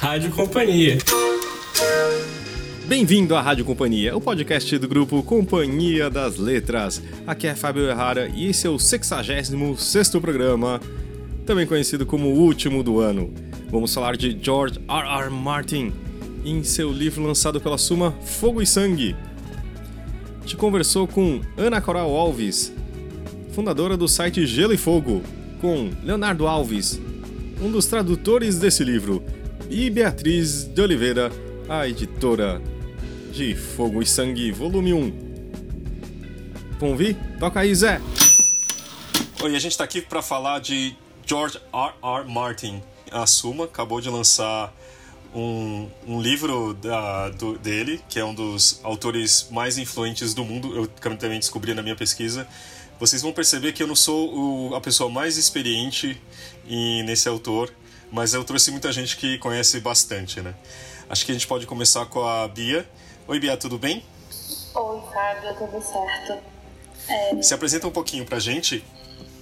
[0.00, 0.96] Rádio Companhia.
[2.86, 7.02] Bem-vindo à Rádio Companhia, o podcast do grupo Companhia das Letras.
[7.26, 10.80] Aqui é Fábio Errara e esse é o 66 programa,
[11.44, 13.30] também conhecido como o último do ano.
[13.70, 15.24] Vamos falar de George R.
[15.24, 15.28] R.
[15.28, 15.92] Martin
[16.46, 19.14] em seu livro lançado pela Suma Fogo e Sangue.
[20.46, 22.72] Te conversou com Ana Coral Alves,
[23.52, 25.22] fundadora do site Gelo e Fogo,
[25.60, 26.98] com Leonardo Alves,
[27.60, 29.22] um dos tradutores desse livro,
[29.70, 31.30] e Beatriz de Oliveira,
[31.68, 32.60] a editora
[33.32, 35.12] de Fogo e Sangue, volume 1.
[36.72, 37.16] Vamos ouvir?
[37.38, 38.00] Toca aí, Zé!
[39.40, 41.92] Oi, a gente está aqui para falar de George R.
[42.02, 42.28] R.
[42.28, 42.82] Martin.
[43.12, 44.74] A Suma acabou de lançar
[45.32, 50.74] um, um livro da, do, dele, que é um dos autores mais influentes do mundo,
[50.74, 52.44] eu também descobri na minha pesquisa.
[52.98, 56.20] Vocês vão perceber que eu não sou o, a pessoa mais experiente
[56.68, 57.72] em, nesse autor,
[58.10, 60.54] mas eu trouxe muita gente que conhece bastante, né?
[61.08, 62.88] Acho que a gente pode começar com a Bia.
[63.26, 64.04] Oi, Bia, tudo bem?
[64.74, 66.42] Oi, Fábio, tudo certo.
[67.08, 67.42] É...
[67.42, 68.84] Se apresenta um pouquinho pra gente.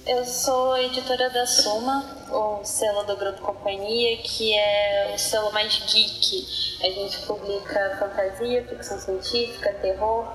[0.09, 5.83] Eu sou editora da Suma, o selo do Grupo Companhia, que é o selo mais
[5.85, 6.47] geek.
[6.81, 10.25] A gente publica fantasia, ficção científica, terror.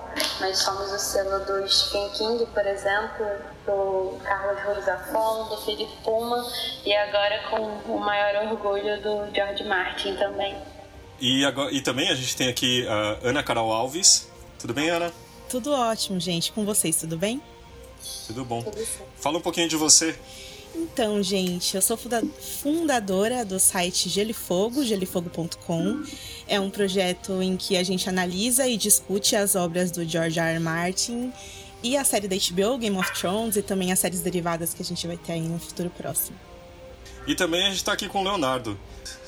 [0.41, 3.27] Nós somos o selo do Stephen King, por exemplo,
[3.66, 6.47] do Carlos Ruiz Zafon, do Felipe Puma
[6.86, 10.56] e agora com o maior orgulho do George Martin também.
[11.20, 14.31] E, agora, e também a gente tem aqui a Ana Carol Alves.
[14.56, 15.12] Tudo bem, Ana?
[15.48, 16.53] Tudo ótimo, gente.
[16.53, 17.42] Com vocês, tudo bem?
[18.27, 18.64] Tudo bom.
[19.16, 20.16] Fala um pouquinho de você.
[20.74, 26.02] Então, gente, eu sou fundadora do site Gelifogo, gelifogo.com.
[26.48, 30.55] É um projeto em que a gente analisa e discute as obras do George R.
[30.55, 30.58] R.
[30.58, 31.32] Martin
[31.82, 34.84] e a série da HBO, Game of Thrones, e também as séries derivadas que a
[34.84, 36.36] gente vai ter aí no futuro próximo.
[37.27, 38.78] E também a gente está aqui com o Leonardo.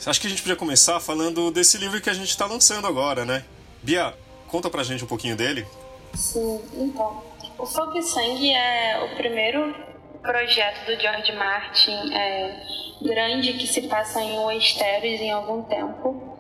[0.05, 3.25] Acho que a gente podia começar falando desse livro que a gente está lançando agora,
[3.25, 3.45] né?
[3.83, 4.15] Bia,
[4.49, 5.67] conta pra gente um pouquinho dele.
[6.15, 7.23] Sim, então.
[7.59, 9.75] O Fogo Sangue é o primeiro
[10.21, 12.61] projeto do George Martin é,
[13.01, 16.37] grande que se passa em Westeros em algum tempo.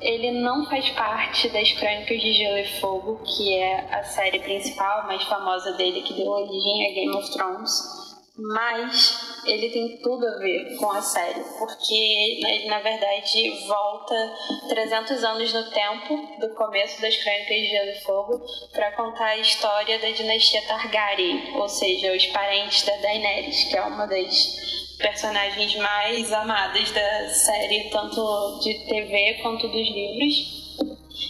[0.00, 5.06] Ele não faz parte das Crônicas de Gelo e Fogo, que é a série principal,
[5.06, 8.03] mais famosa dele, que deu origem a Game of Thrones
[8.36, 14.36] mas ele tem tudo a ver com a série, porque ele na verdade volta
[14.68, 19.36] 300 anos no tempo do começo das Crônicas de Gelo e Fogo para contar a
[19.36, 25.76] história da dinastia Targaryen, ou seja, os parentes da Daenerys, que é uma das personagens
[25.76, 30.63] mais amadas da série, tanto de TV quanto dos livros.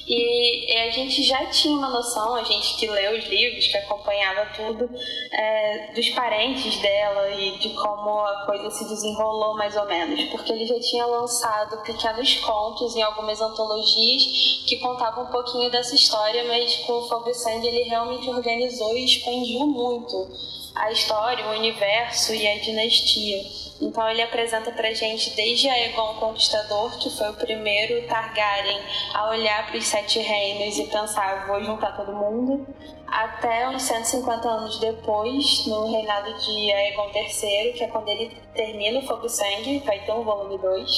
[0.07, 4.47] E, a gente já tinha uma noção, a gente que leu os livros, que acompanhava
[4.55, 4.91] tudo,
[5.33, 10.53] é, dos parentes dela e de como a coisa se desenrolou mais ou menos, porque
[10.53, 16.45] ele já tinha lançado pequenos contos em algumas antologias que contavam um pouquinho dessa história,
[16.45, 20.29] mas com o Fogo Sangue ele realmente organizou e expandiu muito
[20.75, 23.64] a história, o universo e a dinastia.
[23.81, 28.81] Então ele apresenta pra gente desde Aegon Conquistador, que foi o primeiro Targaryen
[29.13, 32.67] a olhar para os sete reinos e pensar, vou juntar todo mundo,
[33.07, 39.01] até uns 150 anos depois, no reinado de Aegon III, que é quando ele termina
[39.01, 40.91] o Fogo Sangue, vai ter um volume 2,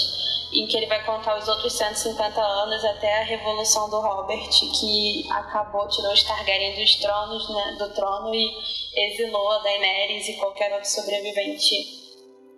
[0.53, 5.27] em que ele vai contar os outros 150 anos até a Revolução do Robert, que
[5.31, 8.51] acabou, tirou os Targaryen dos tronos, né, do trono e
[8.95, 12.06] exilou a Daenerys e qualquer outro sobrevivente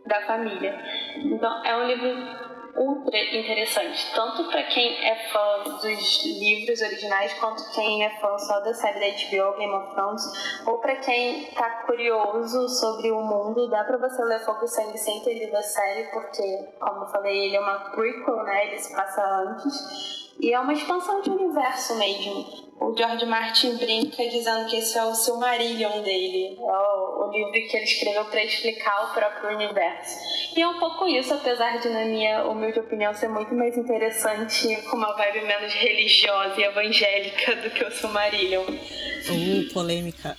[0.09, 0.77] da família.
[1.17, 7.71] Então, é um livro ultra interessante, tanto para quem é fã dos livros originais, quanto
[7.73, 11.69] quem é fã só da série da HBO, Game of Thrones, ou para quem tá
[11.87, 15.63] curioso sobre o mundo, dá para você ler Fogo e Sangue sem ter lido a
[15.63, 20.53] série, porque, como eu falei, ele é uma prequel, né, ele se passa antes, e
[20.53, 22.68] é uma expansão de universo mesmo.
[22.81, 27.53] O George Martin brinca dizendo que esse é o Silmarillion dele, é o, o livro
[27.53, 30.17] que ele escreveu para explicar o próprio universo.
[30.57, 34.77] E é um pouco isso, apesar de, na minha humilde opinião, ser muito mais interessante,
[34.89, 38.63] com uma vibe menos religiosa e evangélica do que o Silmarillion.
[38.63, 40.37] Uh, polêmica.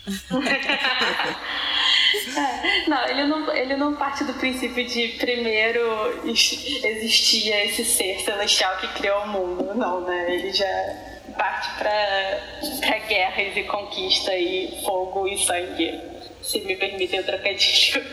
[2.38, 8.78] É, não, ele não, ele não parte do princípio de primeiro existia esse ser celestial
[8.78, 10.34] que criou o mundo, não, né?
[10.34, 11.09] Ele já
[11.40, 15.98] parte para guerras e conquista e fogo e sangue,
[16.44, 18.04] se me permitem o trocadilho.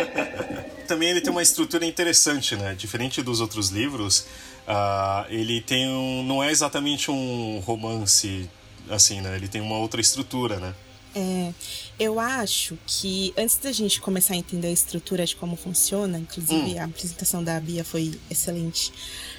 [0.88, 2.74] Também ele tem uma estrutura interessante, né?
[2.74, 4.26] Diferente dos outros livros,
[4.66, 8.48] uh, ele tem um, não é exatamente um romance
[8.88, 9.36] assim, né?
[9.36, 10.74] Ele tem uma outra estrutura, né?
[11.16, 11.52] É,
[11.98, 16.74] eu acho que antes da gente começar a entender a estrutura de como funciona, inclusive
[16.74, 16.80] hum.
[16.80, 18.92] a apresentação da Bia foi excelente,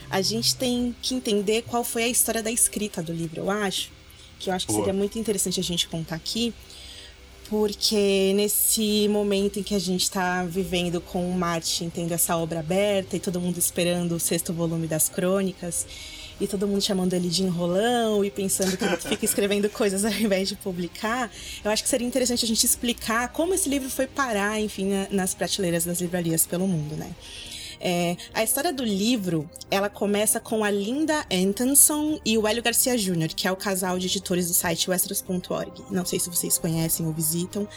[0.10, 3.92] a gente tem que entender qual foi a história da escrita do livro, eu acho.
[4.40, 4.86] Que eu acho que Boa.
[4.86, 6.54] seria muito interessante a gente contar aqui,
[7.50, 12.60] porque nesse momento em que a gente está vivendo com o Martin tendo essa obra
[12.60, 15.86] aberta e todo mundo esperando o sexto volume das crônicas,
[16.40, 20.12] e todo mundo chamando ele de enrolão e pensando que ele fica escrevendo coisas ao
[20.12, 21.32] invés de publicar,
[21.64, 25.34] eu acho que seria interessante a gente explicar como esse livro foi parar, enfim, nas
[25.34, 27.10] prateleiras das livrarias pelo mundo, né?
[27.88, 32.98] É, a história do livro, ela começa com a Linda Antonson e o Hélio Garcia
[32.98, 35.84] Jr., que é o casal de editores do site westeros.org.
[35.92, 37.68] Não sei se vocês conhecem ou visitam,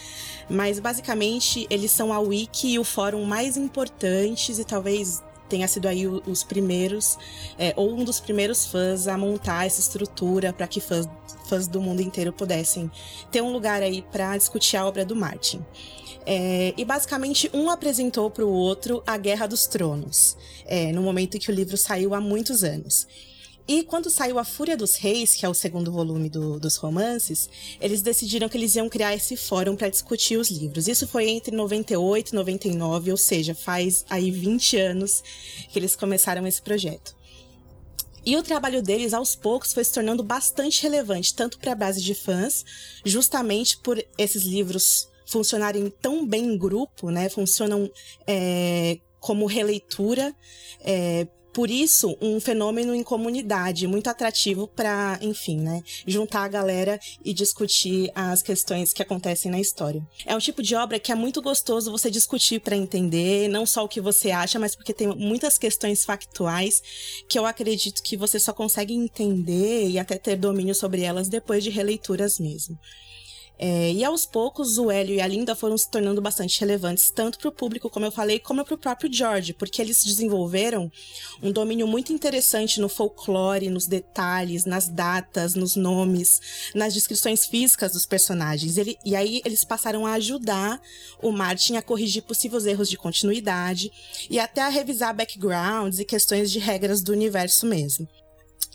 [0.49, 5.87] mas basicamente eles são a wiki e o fórum mais importantes e talvez tenha sido
[5.87, 7.19] aí os primeiros,
[7.59, 11.07] é, ou um dos primeiros fãs a montar essa estrutura para que fãs,
[11.51, 12.91] fãs do mundo inteiro pudessem
[13.31, 15.63] ter um lugar aí para discutir a obra do Martin.
[16.31, 20.37] É, e basicamente um apresentou para o outro a Guerra dos Tronos,
[20.67, 23.07] é, no momento em que o livro saiu há muitos anos.
[23.67, 27.49] E quando saiu A Fúria dos Reis, que é o segundo volume do, dos romances,
[27.81, 30.87] eles decidiram que eles iam criar esse fórum para discutir os livros.
[30.87, 35.25] Isso foi entre 98 e 99, ou seja, faz aí 20 anos
[35.71, 37.17] que eles começaram esse projeto.
[38.23, 42.03] E o trabalho deles, aos poucos, foi se tornando bastante relevante, tanto para a base
[42.03, 42.67] de fãs,
[43.03, 47.29] justamente por esses livros funcionarem tão bem em grupo, né?
[47.29, 47.91] Funcionam
[48.27, 50.35] é, como releitura.
[50.81, 57.01] É, por isso, um fenômeno em comunidade muito atrativo para, enfim, né, juntar a galera
[57.25, 60.07] e discutir as questões que acontecem na história.
[60.25, 63.85] É um tipo de obra que é muito gostoso você discutir para entender, não só
[63.85, 66.81] o que você acha, mas porque tem muitas questões factuais
[67.29, 71.65] que eu acredito que você só consegue entender e até ter domínio sobre elas depois
[71.65, 72.79] de releituras mesmo.
[73.59, 77.39] É, e aos poucos, o Hélio e a Linda foram se tornando bastante relevantes, tanto
[77.39, 80.91] para o público, como eu falei, como para o próprio George, porque eles desenvolveram
[81.43, 87.93] um domínio muito interessante no folclore, nos detalhes, nas datas, nos nomes, nas descrições físicas
[87.93, 88.77] dos personagens.
[88.79, 90.81] Ele, e aí eles passaram a ajudar
[91.21, 93.91] o Martin a corrigir possíveis erros de continuidade
[94.31, 98.09] e até a revisar backgrounds e questões de regras do universo mesmo.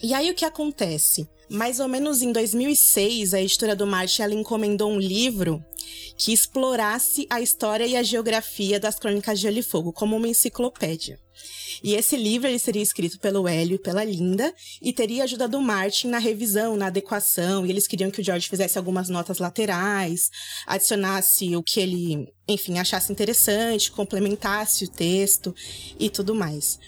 [0.01, 1.25] E aí o que acontece?
[1.49, 5.63] Mais ou menos em 2006, a editora do Marte ela encomendou um livro
[6.17, 10.27] que explorasse a história e a geografia das Crônicas de Gelo e Fogo como uma
[10.27, 11.19] enciclopédia.
[11.83, 15.59] E esse livro ele seria escrito pelo Hélio e pela Linda e teria ajuda do
[15.59, 17.65] Martin na revisão, na adequação.
[17.65, 20.29] E eles queriam que o George fizesse algumas notas laterais,
[20.67, 25.53] adicionasse o que ele, enfim, achasse interessante, complementasse o texto
[25.99, 26.79] e tudo mais.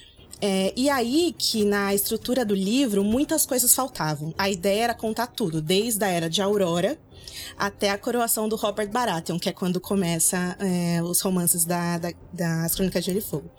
[0.41, 4.33] É, e aí que na estrutura do livro muitas coisas faltavam.
[4.37, 6.97] A ideia era contar tudo, desde a era de Aurora
[7.57, 12.11] até a coroação do Robert Baratheon, que é quando começa é, os romances da, da,
[12.33, 13.49] das Crônicas de Gelo e Fogo.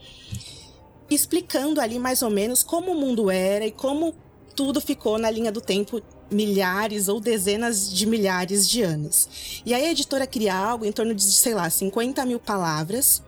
[1.09, 4.15] Explicando ali mais ou menos como o mundo era e como
[4.55, 9.63] tudo ficou na linha do tempo milhares ou dezenas de milhares de anos.
[9.65, 13.23] E aí a editora cria algo em torno de, sei lá, 50 mil palavras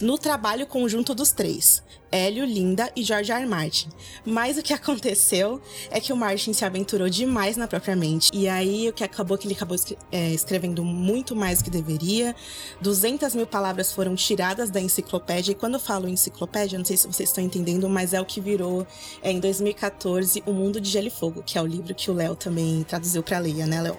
[0.00, 1.82] no trabalho conjunto dos três.
[2.12, 3.42] Hélio, Linda e George R.
[3.42, 3.48] R.
[3.48, 3.88] Martin.
[4.24, 5.60] Mas o que aconteceu
[5.90, 8.30] é que o Martin se aventurou demais na própria mente.
[8.34, 9.76] E aí o que acabou que ele acabou
[10.10, 12.34] é, escrevendo muito mais do que deveria.
[12.80, 15.52] 200 mil palavras foram tiradas da enciclopédia.
[15.52, 18.40] E quando eu falo enciclopédia, não sei se vocês estão entendendo, mas é o que
[18.40, 18.86] virou
[19.22, 22.14] é, em 2014 O Mundo de Gelo e Fogo, que é o livro que o
[22.14, 23.96] Léo também traduziu para Leia, né, Léo?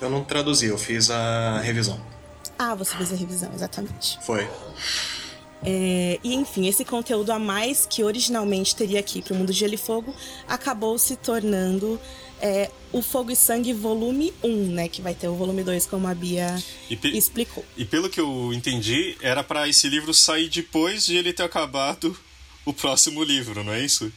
[0.00, 1.98] Eu não traduzi, eu fiz a revisão.
[2.58, 4.18] Ah, você fez a revisão, exatamente.
[4.22, 4.48] Foi.
[5.64, 9.58] É, e enfim, esse conteúdo a mais que originalmente teria aqui para o mundo de
[9.58, 10.14] Gelo e Fogo
[10.46, 12.00] acabou se tornando
[12.40, 14.88] é, o Fogo e Sangue volume 1, né?
[14.88, 16.62] Que vai ter o volume 2, como a Bia
[17.12, 17.64] explicou.
[17.76, 22.16] E pelo que eu entendi, era para esse livro sair depois de ele ter acabado
[22.64, 24.12] o próximo livro, não é isso?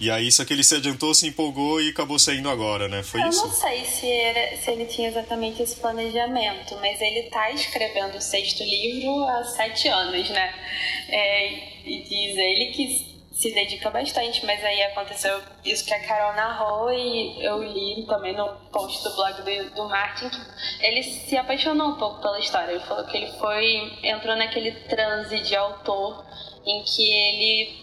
[0.00, 3.02] E aí, só que ele se adiantou, se empolgou e acabou saindo agora, né?
[3.02, 3.42] Foi eu isso?
[3.42, 8.16] Eu não sei se, era, se ele tinha exatamente esse planejamento, mas ele tá escrevendo
[8.16, 10.54] o sexto livro há sete anos, né?
[11.06, 11.48] É,
[11.84, 13.09] e diz ele que
[13.40, 18.36] se dedica bastante, mas aí aconteceu isso que a Carol narrou e eu li também
[18.36, 20.38] no post do blog do, do Martin que
[20.84, 22.72] ele se apaixonou um pouco pela história.
[22.72, 26.22] Ele falou que ele foi entrou naquele transe de autor
[26.66, 27.80] em que ele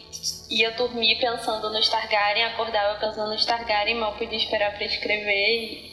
[0.52, 5.92] ia dormir pensando no Targaryen, acordava pensando no Targaryen, mal podia esperar para escrever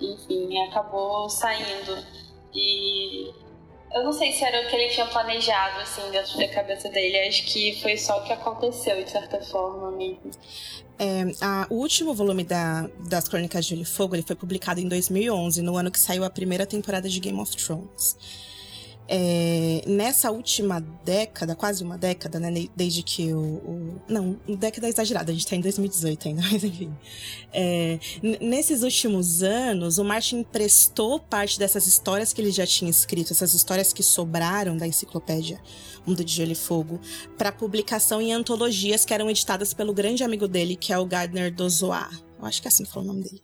[0.00, 2.06] e, enfim, acabou saindo.
[2.54, 3.32] E
[3.92, 7.28] Eu não sei se era o que ele tinha planejado, assim, dentro da cabeça dele.
[7.28, 10.30] Acho que foi só o que aconteceu, de certa forma mesmo.
[10.98, 14.80] É, a, o último volume da, das Crônicas de Gelo e Fogo ele foi publicado
[14.80, 18.16] em 2011, no ano que saiu a primeira temporada de Game of Thrones.
[19.12, 22.68] É, nessa última década, quase uma década, né?
[22.76, 23.40] Desde que o.
[23.40, 26.96] o não, década exagerada, a gente tá em 2018 ainda, mas enfim.
[27.52, 27.98] É,
[28.40, 33.52] nesses últimos anos, o Martin emprestou parte dessas histórias que ele já tinha escrito, essas
[33.52, 35.60] histórias que sobraram da enciclopédia
[36.06, 37.00] Mundo de Gelo e Fogo,
[37.36, 41.52] para publicação em antologias que eram editadas pelo grande amigo dele, que é o Gardner
[41.52, 42.22] Dozois.
[42.38, 43.42] Eu acho que é assim que fala o nome dele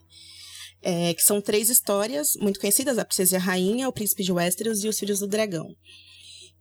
[0.89, 4.31] é, que são três histórias muito conhecidas: A Princesa e a Rainha, O Príncipe de
[4.31, 5.75] Westeros e Os Filhos do Dragão.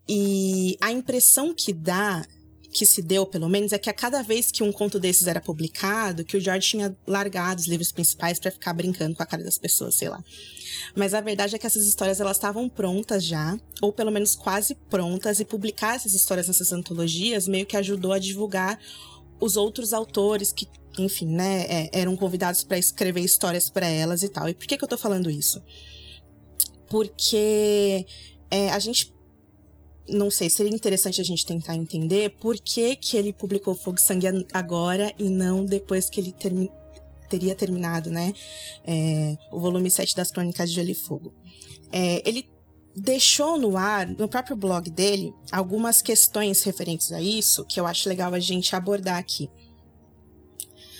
[0.09, 2.25] E a impressão que dá,
[2.71, 5.39] que se deu pelo menos, é que a cada vez que um conto desses era
[5.39, 9.43] publicado, que o George tinha largado os livros principais para ficar brincando com a cara
[9.43, 10.23] das pessoas, sei lá.
[10.95, 14.73] Mas a verdade é que essas histórias elas estavam prontas já, ou pelo menos quase
[14.89, 18.79] prontas, e publicar essas histórias nessas antologias meio que ajudou a divulgar
[19.39, 20.67] os outros autores que
[20.97, 24.49] enfim, né, é, eram convidados para escrever histórias para elas e tal.
[24.49, 25.61] E por que, que eu tô falando isso?
[26.89, 28.05] Porque
[28.49, 29.13] é, a gente.
[30.07, 34.01] Não sei, seria interessante a gente tentar entender por que, que ele publicou Fogo e
[34.01, 36.69] Sangue agora e não depois que ele termi
[37.27, 38.31] teria terminado, né?
[38.85, 41.33] É, o volume 7 das Crônicas de Gelo e Fogo.
[41.91, 42.47] É, ele
[42.95, 48.07] deixou no ar, no próprio blog dele, algumas questões referentes a isso que eu acho
[48.07, 49.49] legal a gente abordar aqui.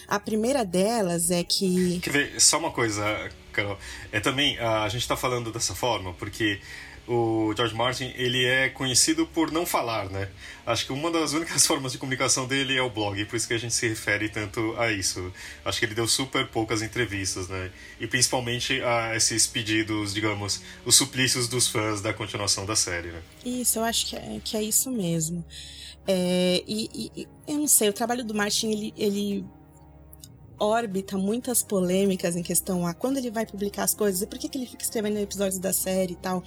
[0.08, 2.00] A primeira delas é que.
[2.02, 3.78] Quer ver, só uma coisa, Carol.
[4.12, 6.60] É também, a gente está falando dessa forma porque
[7.08, 10.30] o George Martin ele é conhecido por não falar, né?
[10.66, 13.54] Acho que uma das únicas formas de comunicação dele é o blog, por isso que
[13.54, 15.32] a gente se refere tanto a isso.
[15.64, 17.72] Acho que ele deu super poucas entrevistas, né?
[18.00, 23.22] E principalmente a esses pedidos, digamos, os suplícios dos fãs da continuação da série, né?
[23.46, 25.46] Isso, eu acho que é, que é isso mesmo.
[26.08, 29.46] É, e, e, eu não sei, o trabalho do Martin ele, ele
[30.60, 34.50] orbita muitas polêmicas em questão a quando ele vai publicar as coisas e por que,
[34.50, 36.44] que ele fica escrevendo episódios da série e tal.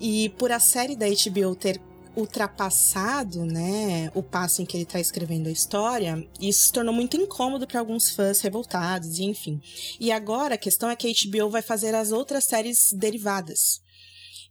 [0.00, 1.80] E por a série da HBO ter
[2.16, 7.16] ultrapassado, né, o passo em que ele está escrevendo a história, isso se tornou muito
[7.16, 9.60] incômodo para alguns fãs revoltados, e enfim.
[9.98, 13.80] E agora a questão é que a HBO vai fazer as outras séries derivadas.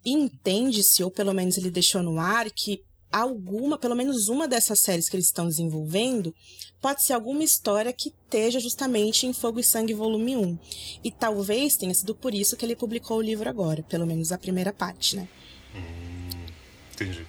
[0.05, 5.09] Entende-se, ou pelo menos ele deixou no ar, que alguma, pelo menos uma dessas séries
[5.09, 6.33] que eles estão desenvolvendo,
[6.81, 10.59] pode ser alguma história que esteja justamente em Fogo e Sangue Volume 1.
[11.03, 14.37] E talvez tenha sido por isso que ele publicou o livro agora, pelo menos a
[14.37, 15.27] primeira parte, né?
[15.75, 16.45] Hum,
[16.93, 17.25] entendi.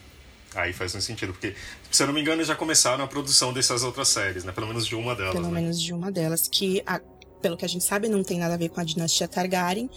[0.54, 1.54] Aí faz um sentido, porque,
[1.90, 4.52] se eu não me engano, já começaram a produção dessas outras séries, né?
[4.52, 5.32] Pelo menos de uma delas.
[5.32, 5.60] Pelo né?
[5.60, 7.00] menos de uma delas, que, a,
[7.40, 9.88] pelo que a gente sabe, não tem nada a ver com a dinastia Targaryen,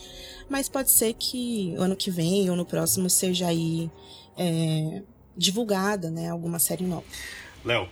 [0.48, 3.90] mas pode ser que ano que vem ou no próximo seja aí
[4.38, 5.02] é,
[5.36, 6.30] divulgada, né?
[6.30, 7.04] Alguma série nova.
[7.64, 7.88] Léo,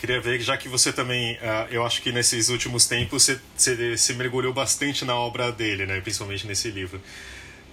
[0.00, 4.14] Queria ver, já que você também, uh, eu acho que nesses últimos tempos você, se
[4.14, 6.00] mergulhou bastante na obra dele, né?
[6.00, 6.98] Principalmente nesse livro.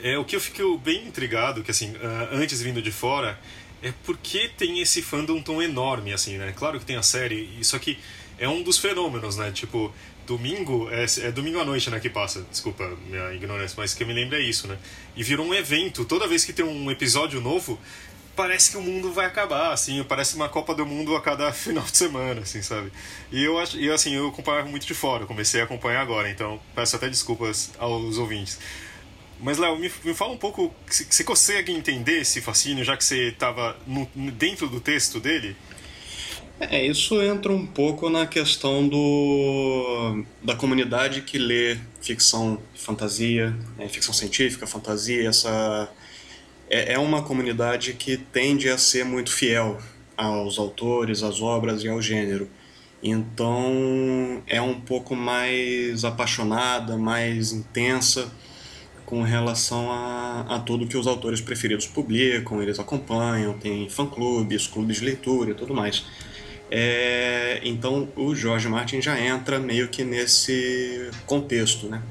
[0.03, 3.39] É, o que eu fico bem intrigado, que assim, uh, antes vindo de fora,
[3.81, 6.53] é porque tem esse fandom tão enorme, assim, né?
[6.53, 7.97] Claro que tem a série, isso aqui
[8.37, 9.49] é um dos fenômenos, né?
[9.51, 9.93] Tipo,
[10.25, 14.07] domingo, é, é, domingo à noite, né, que passa, desculpa minha ignorância, mas que eu
[14.07, 14.77] me lembro é isso, né?
[15.15, 17.79] E virou um evento, toda vez que tem um episódio novo,
[18.37, 21.83] parece que o mundo vai acabar, assim, parece uma Copa do Mundo a cada final
[21.83, 22.91] de semana, assim, sabe?
[23.31, 26.59] E eu acho, e assim, eu acompanhava muito de fora, comecei a acompanhar agora, então
[26.75, 28.59] peço até desculpas aos ouvintes.
[29.39, 33.29] Mas, Léo, me, me fala um pouco, você consegue entender esse fascínio, já que você
[33.29, 33.75] estava
[34.33, 35.55] dentro do texto dele?
[36.59, 43.87] É, isso entra um pouco na questão do, da comunidade que lê ficção fantasia, né,
[43.87, 45.87] ficção científica, fantasia, essa
[46.69, 49.77] é, é uma comunidade que tende a ser muito fiel
[50.15, 52.49] aos autores, às obras e ao gênero.
[53.01, 58.31] Então é um pouco mais apaixonada, mais intensa
[59.05, 64.97] com relação a, a tudo que os autores preferidos publicam, eles acompanham, tem fã-clubes, clubes
[64.97, 66.03] de leitura e tudo mais.
[66.69, 72.01] É, então o George Martin já entra meio que nesse contexto, né?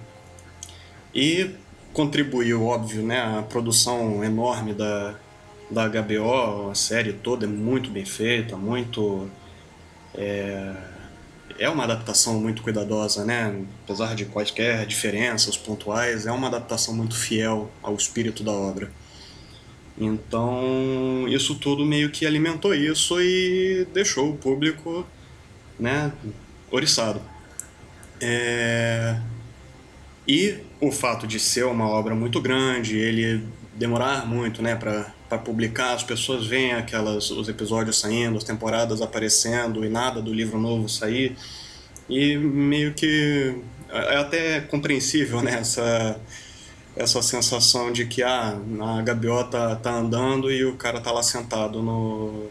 [1.15, 1.51] E
[1.97, 3.39] contribuiu, óbvio, né?
[3.39, 5.15] A produção enorme da,
[5.71, 9.31] da HBO, a série toda é muito bem feita, muito.
[10.15, 10.75] É,
[11.59, 13.65] é uma adaptação muito cuidadosa, né?
[13.83, 18.91] Apesar de quaisquer diferenças pontuais, é uma adaptação muito fiel ao espírito da obra.
[19.99, 25.07] Então, isso tudo meio que alimentou isso e deixou o público,
[25.81, 26.13] né,
[26.71, 27.23] oriçado.
[28.21, 29.19] É...
[30.27, 33.43] E o fato de ser uma obra muito grande, ele
[33.75, 39.03] demorar muito né, para para publicar, as pessoas veem aquelas os episódios saindo, as temporadas
[39.03, 41.37] aparecendo e nada do livro novo sair.
[42.09, 43.57] E meio que
[43.91, 46.21] é até compreensível né, essa,
[46.95, 51.83] essa sensação de que ah, a gaviota tá andando e o cara tá lá sentado
[51.83, 52.49] no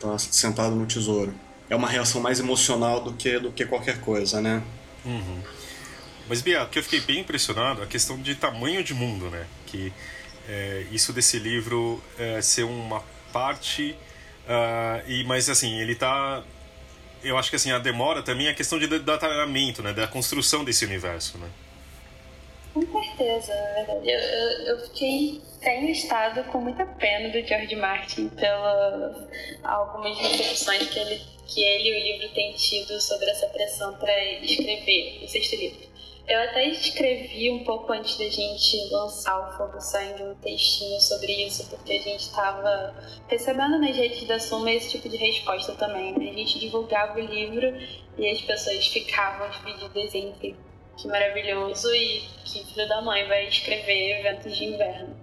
[0.00, 1.34] tá sentado no tesouro.
[1.68, 4.62] É uma reação mais emocional do que do que qualquer coisa, né?
[5.04, 5.40] Uhum.
[6.28, 9.46] Mas Bia, que eu fiquei bem impressionado é a questão de tamanho de mundo, né?
[9.66, 9.92] Que
[10.48, 13.02] é, isso desse livro é, ser uma
[13.32, 13.96] parte
[14.46, 16.42] uh, e mas assim ele tá
[17.22, 19.92] eu acho que assim a demora também é a questão de detalhamento né?
[19.92, 21.48] Da construção desse universo né?
[22.74, 24.10] Com certeza na verdade.
[24.10, 29.28] Eu, eu, eu fiquei tenho estado com muita pena do George Martin pela
[29.62, 34.12] algumas decepções que ele que ele e o livro têm tido sobre essa pressão para
[34.40, 35.91] escrever o sexto livro
[36.26, 41.46] eu até escrevi um pouco antes da gente lançar o Fogo Sangue um textinho sobre
[41.46, 42.94] isso, porque a gente estava
[43.26, 46.12] recebendo nas redes da Suma esse tipo de resposta também.
[46.16, 46.30] Né?
[46.30, 47.76] A gente divulgava o livro
[48.16, 50.56] e as pessoas ficavam divididas entre
[50.96, 55.16] que maravilhoso e que filho da mãe vai escrever eventos de inverno.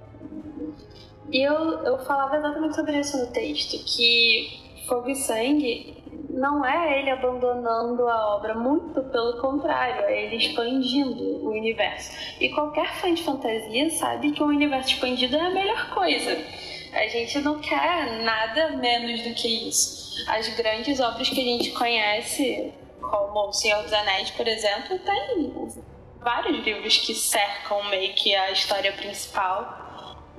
[1.32, 1.54] E eu,
[1.86, 5.99] eu falava exatamente sobre isso no texto, que Fogo e Sangue
[6.40, 12.12] não é ele abandonando a obra, muito pelo contrário, é ele expandindo o universo.
[12.40, 16.32] E qualquer fã de fantasia sabe que o universo expandido é a melhor coisa.
[16.94, 20.24] A gente não quer nada menos do que isso.
[20.30, 25.68] As grandes obras que a gente conhece, como O Senhor dos Anéis, por exemplo, tem
[26.22, 29.89] vários livros que cercam meio que a história principal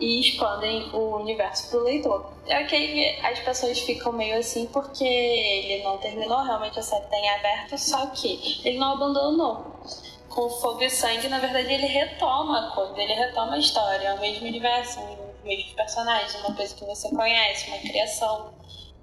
[0.01, 2.33] e expandem o universo pro leitor.
[2.47, 7.29] É que as pessoas ficam meio assim porque ele não terminou, realmente a série tem
[7.31, 9.81] aberto, só que ele não abandonou.
[10.29, 14.15] Com Fogo e Sangue, na verdade, ele retoma a coisa, ele retoma a história, é
[14.15, 18.55] o mesmo universo, os mesmos personagens, uma coisa que você conhece, uma criação.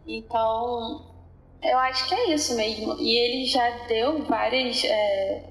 [0.08, 1.06] Então,
[1.62, 2.96] eu acho que é isso mesmo.
[3.00, 5.44] E ele já deu várias é,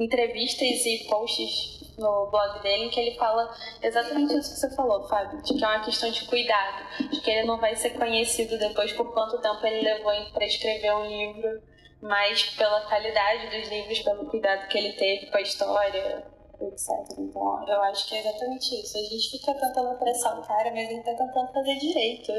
[0.00, 5.08] entrevistas e posts no blog dele, em que ele fala exatamente isso que você falou,
[5.08, 8.58] Fábio, de que é uma questão de cuidado, de que ele não vai ser conhecido
[8.58, 11.62] depois por quanto tempo ele levou para escrever um livro,
[12.02, 16.24] mas pela qualidade dos livros, pelo cuidado que ele teve com a história,
[16.60, 16.88] etc.
[17.18, 18.96] Então, eu acho que é exatamente isso.
[18.96, 22.32] A gente fica tentando apressar o cara, mas ele tá tentando fazer direito.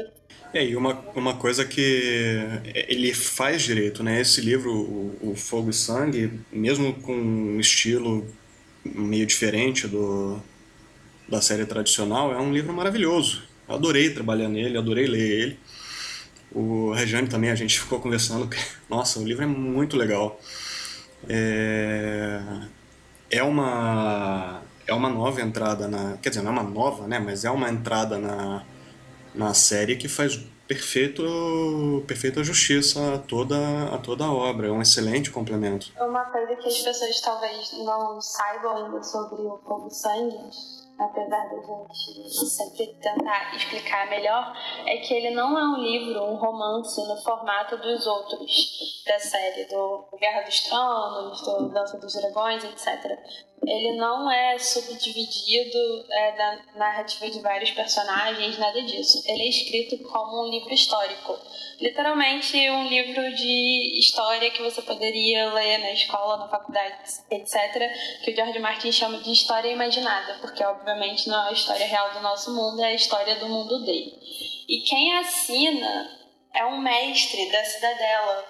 [0.54, 4.20] É, e uma, uma coisa que ele faz direito, né?
[4.20, 8.26] Esse livro, o, o Fogo e Sangue, mesmo com um estilo
[8.94, 10.40] meio diferente do,
[11.28, 13.42] da série tradicional, é um livro maravilhoso.
[13.68, 15.58] Eu adorei trabalhar nele, adorei ler ele.
[16.50, 18.48] O Regiane também, a gente ficou conversando.
[18.88, 20.40] Nossa, o livro é muito legal.
[21.28, 22.40] É,
[23.30, 27.44] é uma é uma nova entrada na, quer dizer, não é uma nova, né, mas
[27.44, 28.64] é uma entrada na,
[29.34, 31.24] na série que faz perfeito,
[32.06, 33.56] perfeita justiça a toda,
[33.92, 34.68] a toda a obra.
[34.68, 35.90] É um excelente complemento.
[35.98, 40.38] Uma coisa que as pessoas talvez não saibam ainda sobre o Fogo Sangue,
[40.98, 44.52] apesar da gente sempre tentar explicar melhor,
[44.86, 49.64] é que ele não é um livro, um romance no formato dos outros da série,
[49.64, 53.18] do Guerra dos Tronos, do Dança dos Dragões, etc
[53.66, 59.22] ele não é subdividido é, da narrativa de vários personagens, nada disso.
[59.26, 61.38] Ele é escrito como um livro histórico.
[61.80, 66.94] Literalmente um livro de história que você poderia ler na escola, na faculdade,
[67.30, 67.54] etc.
[68.24, 72.12] Que o George Martin chama de história imaginada, porque obviamente não é a história real
[72.12, 74.12] do nosso mundo, é a história do mundo dele.
[74.68, 76.18] E quem assina
[76.54, 78.44] é um mestre da cidadela,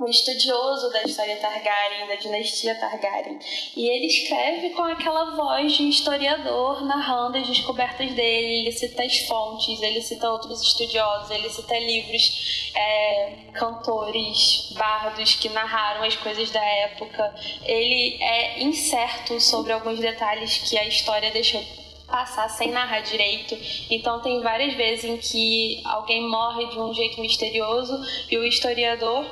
[0.00, 3.38] um estudioso da história Targaryen, da dinastia Targaryen.
[3.76, 9.18] E ele escreve com aquela voz de historiador narrando as descobertas dele, ele cita as
[9.20, 16.50] fontes, ele cita outros estudiosos, ele cita livros, é, cantores, bardos que narraram as coisas
[16.50, 17.34] da época.
[17.62, 21.62] Ele é incerto sobre alguns detalhes que a história deixou
[22.06, 23.56] passar sem narrar direito.
[23.90, 27.94] Então tem várias vezes em que alguém morre de um jeito misterioso
[28.30, 29.24] e o historiador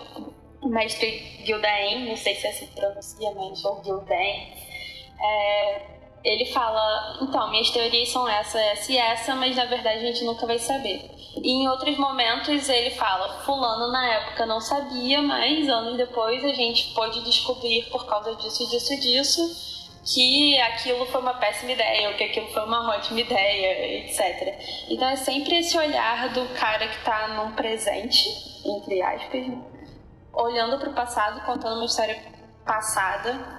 [0.63, 4.53] mestre Gildain, não sei se é assim pronuncia, mas ou Gildain,
[5.21, 5.83] é,
[6.25, 10.25] ele fala, então, minhas teorias são essa, essa e essa, mas na verdade a gente
[10.25, 11.11] nunca vai saber.
[11.37, 16.53] E em outros momentos ele fala, fulano na época não sabia, mas anos depois a
[16.53, 19.69] gente pôde descobrir por causa disso, disso, disso,
[20.05, 24.59] que aquilo foi uma péssima ideia, ou que aquilo foi uma ótima ideia, etc.
[24.89, 28.27] Então é sempre esse olhar do cara que está num presente,
[28.65, 29.47] entre aspas,
[30.33, 32.21] olhando para o passado, contando uma história
[32.65, 33.59] passada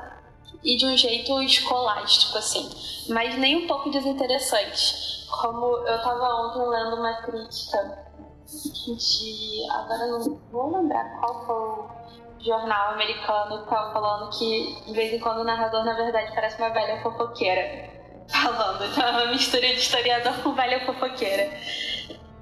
[0.63, 2.69] e de um jeito escolástico, assim,
[3.09, 5.27] mas nem um pouco desinteressante.
[5.29, 8.09] Como eu tava ontem lendo uma crítica
[8.47, 9.67] de.
[9.71, 15.13] Agora não vou lembrar qual foi o jornal americano que tava falando que de vez
[15.13, 17.99] em quando o narrador, na verdade, parece uma velha fofoqueira.
[18.27, 21.49] Falando, então é uma mistura de historiador com velha fofoqueira.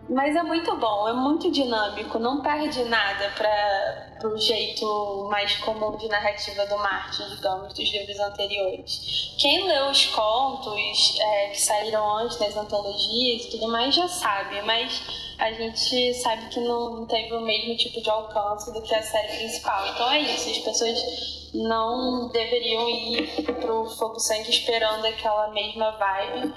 [0.10, 5.98] Mas é muito bom, é muito dinâmico, não perde nada para o jeito mais comum
[5.98, 9.36] de narrativa do Martin, digamos, dos livros anteriores.
[9.38, 14.62] Quem leu os contos é, que saíram antes das antologias e tudo mais já sabe,
[14.62, 19.04] mas a gente sabe que não teve o mesmo tipo de alcance do que a
[19.04, 19.88] série principal.
[19.89, 26.54] Então é isso, as pessoas não deveriam ir pro Fogo Sangue esperando aquela mesma vibe,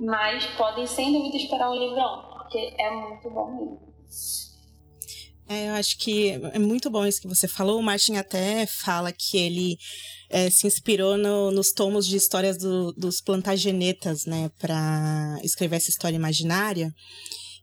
[0.00, 3.78] mas podem sem dúvida esperar um livrão porque é muito bom mesmo.
[5.50, 7.78] É, eu acho que é muito bom isso que você falou.
[7.78, 9.78] O Martin até fala que ele
[10.28, 15.90] é, se inspirou no, nos tomos de histórias do, dos plantagenetas, né, para escrever essa
[15.90, 16.94] história imaginária.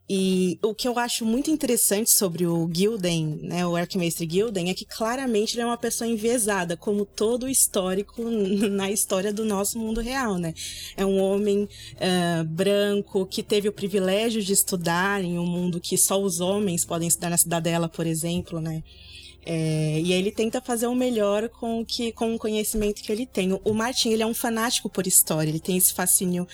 [0.08, 4.74] E o que eu acho muito interessante sobre o Gilden, né, o Arquimestre Gilden, é
[4.74, 8.22] que claramente ele é uma pessoa enviesada, como todo histórico
[8.70, 10.54] na história do nosso mundo real, né?
[10.96, 15.98] É um homem uh, branco que teve o privilégio de estudar em um mundo que
[15.98, 18.84] só os homens podem estudar na cidadela, por exemplo, né?
[19.44, 23.24] É, e aí ele tenta fazer o melhor com, que, com o conhecimento que ele
[23.24, 23.52] tem.
[23.64, 26.46] O Martin, ele é um fanático por história, ele tem esse fascínio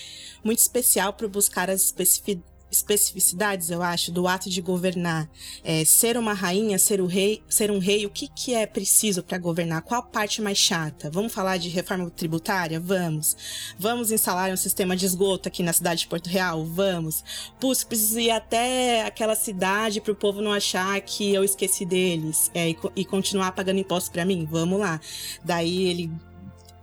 [0.44, 5.28] muito especial por buscar as especificidades especificidades, eu acho, do ato de governar.
[5.62, 9.22] É, ser uma rainha, ser, o rei, ser um rei, o que, que é preciso
[9.22, 9.82] para governar?
[9.82, 11.10] Qual parte mais chata?
[11.10, 12.80] Vamos falar de reforma tributária?
[12.80, 13.36] Vamos.
[13.78, 16.64] Vamos instalar um sistema de esgoto aqui na cidade de Porto Real?
[16.64, 17.22] Vamos.
[17.60, 22.50] Putz, preciso ir até aquela cidade para o povo não achar que eu esqueci deles
[22.54, 24.48] é, e, e continuar pagando impostos para mim?
[24.50, 24.98] Vamos lá.
[25.44, 26.10] Daí ele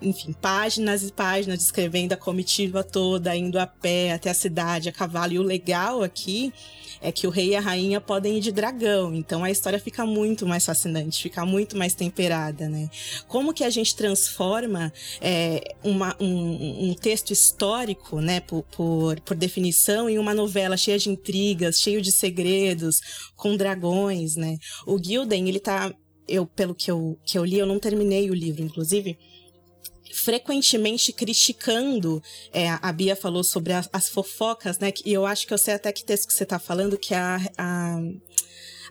[0.02, 4.92] enfim, páginas e páginas descrevendo a comitiva toda, indo a pé até a cidade, a
[4.92, 5.34] cavalo.
[5.34, 6.54] E o legal aqui
[7.02, 10.06] é que o rei e a rainha podem ir de dragão, então a história fica
[10.06, 12.90] muito mais fascinante, fica muito mais temperada, né?
[13.28, 19.36] Como que a gente transforma é, uma, um, um, texto histórico, né, por, por, por
[19.36, 23.02] definição, em uma novela cheia de intrigas, cheio de segredos,
[23.36, 24.58] com dragões, né?
[24.86, 25.94] O Gilden, ele tá
[26.30, 29.18] eu, pelo que eu, que eu li, eu não terminei o livro, inclusive,
[30.13, 32.22] frequentemente criticando.
[32.52, 34.91] É, a Bia falou sobre as, as fofocas, né?
[35.06, 37.17] E eu acho que eu sei até que texto que você está falando, que é
[37.17, 38.00] a, a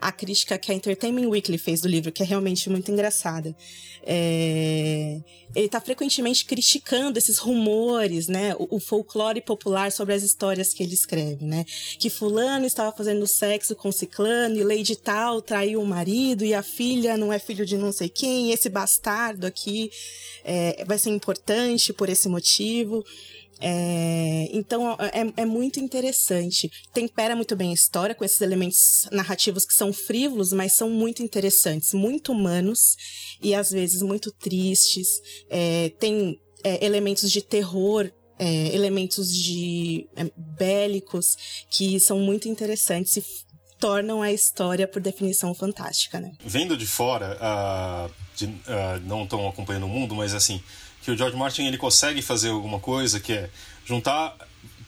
[0.00, 3.54] a crítica que a Entertainment Weekly fez do livro, que é realmente muito engraçada.
[4.02, 5.20] É...
[5.54, 8.54] Ele está frequentemente criticando esses rumores, né?
[8.58, 11.64] O, o, folclore popular sobre as histórias que ele escreve, né?
[11.98, 16.62] Que fulano estava fazendo sexo com ciclano e Lady Tal traiu o marido e a
[16.62, 19.90] filha não é filho de não sei quem, esse bastardo aqui
[20.44, 23.04] é, vai ser importante por esse motivo.
[23.60, 26.70] É, então é, é, muito interessante.
[26.92, 31.22] Tempera muito bem a história com esses elementos narrativos que são frívolos, mas são muito
[31.22, 32.96] interessantes, muito humanos
[33.42, 35.20] e às vezes muito tristes.
[35.50, 38.10] É, tem é, elementos de terror.
[38.40, 43.24] É, elementos de é, bélicos que são muito interessantes e
[43.80, 46.32] tornam a história, por definição, fantástica, né?
[46.44, 50.62] Vendo de fora, uh, de, uh, não tão acompanhando o mundo, mas assim,
[51.08, 53.48] que o George Martin ele consegue fazer alguma coisa que é
[53.86, 54.36] juntar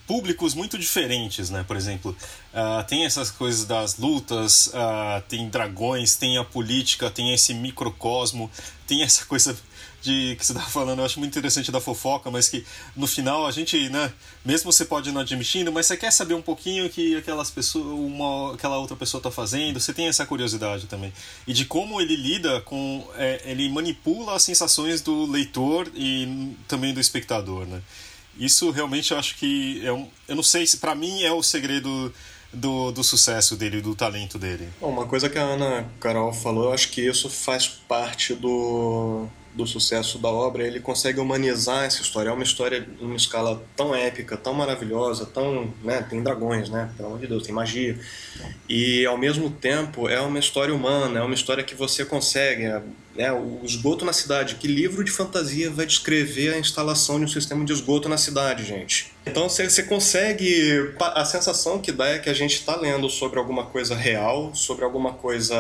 [0.06, 1.64] públicos muito diferentes, né?
[1.66, 2.14] Por exemplo,
[2.52, 8.50] uh, tem essas coisas das lutas, uh, tem dragões, tem a política, tem esse microcosmo,
[8.86, 9.56] tem essa coisa
[10.00, 12.64] de que você estava falando, eu acho muito interessante da fofoca, mas que
[12.96, 14.12] no final a gente, né,
[14.44, 18.54] mesmo você pode não admitindo, mas você quer saber um pouquinho que aquelas pessoas, uma,
[18.54, 21.12] aquela outra pessoa está fazendo, você tem essa curiosidade também.
[21.46, 26.94] E de como ele lida com, é, ele manipula as sensações do leitor e também
[26.94, 27.82] do espectador, né.
[28.38, 31.42] Isso realmente eu acho que é um, eu não sei se para mim é o
[31.42, 32.12] segredo
[32.52, 34.68] do, do sucesso dele, do talento dele.
[34.80, 39.66] Uma coisa que a Ana Carol falou, eu acho que isso faz parte do do
[39.66, 42.30] sucesso da obra, ele consegue humanizar essa história.
[42.30, 46.90] É uma história em uma escala tão épica, tão maravilhosa, tão, né, tem dragões, né,
[46.96, 47.98] pelo amor de Deus, tem magia.
[48.68, 52.62] E ao mesmo tempo é uma história humana, é uma história que você consegue,
[53.16, 54.54] né, o esgoto na cidade.
[54.54, 58.64] Que livro de fantasia vai descrever a instalação de um sistema de esgoto na cidade,
[58.64, 59.12] gente?
[59.26, 63.66] Então você consegue a sensação que dá é que a gente está lendo sobre alguma
[63.66, 65.56] coisa real, sobre alguma coisa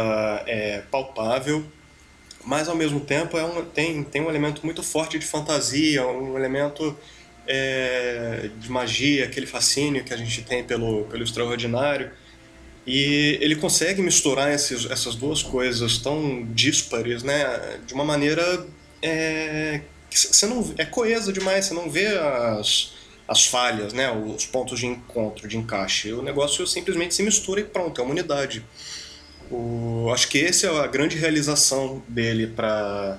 [0.46, 1.64] é, palpável
[2.44, 6.36] mas ao mesmo tempo é um, tem, tem um elemento muito forte de fantasia, um
[6.36, 6.96] elemento
[7.46, 12.10] é, de magia, aquele fascínio que a gente tem pelo, pelo extraordinário.
[12.86, 18.66] E ele consegue misturar esses, essas duas coisas tão díspares, né, de uma maneira
[19.02, 22.92] é, você não é coesa demais, você não vê as,
[23.28, 26.12] as falhas, né, os pontos de encontro, de encaixe.
[26.12, 28.64] O negócio simplesmente se mistura e pronto, é uma unidade.
[29.50, 33.18] O, acho que essa é a grande realização dele para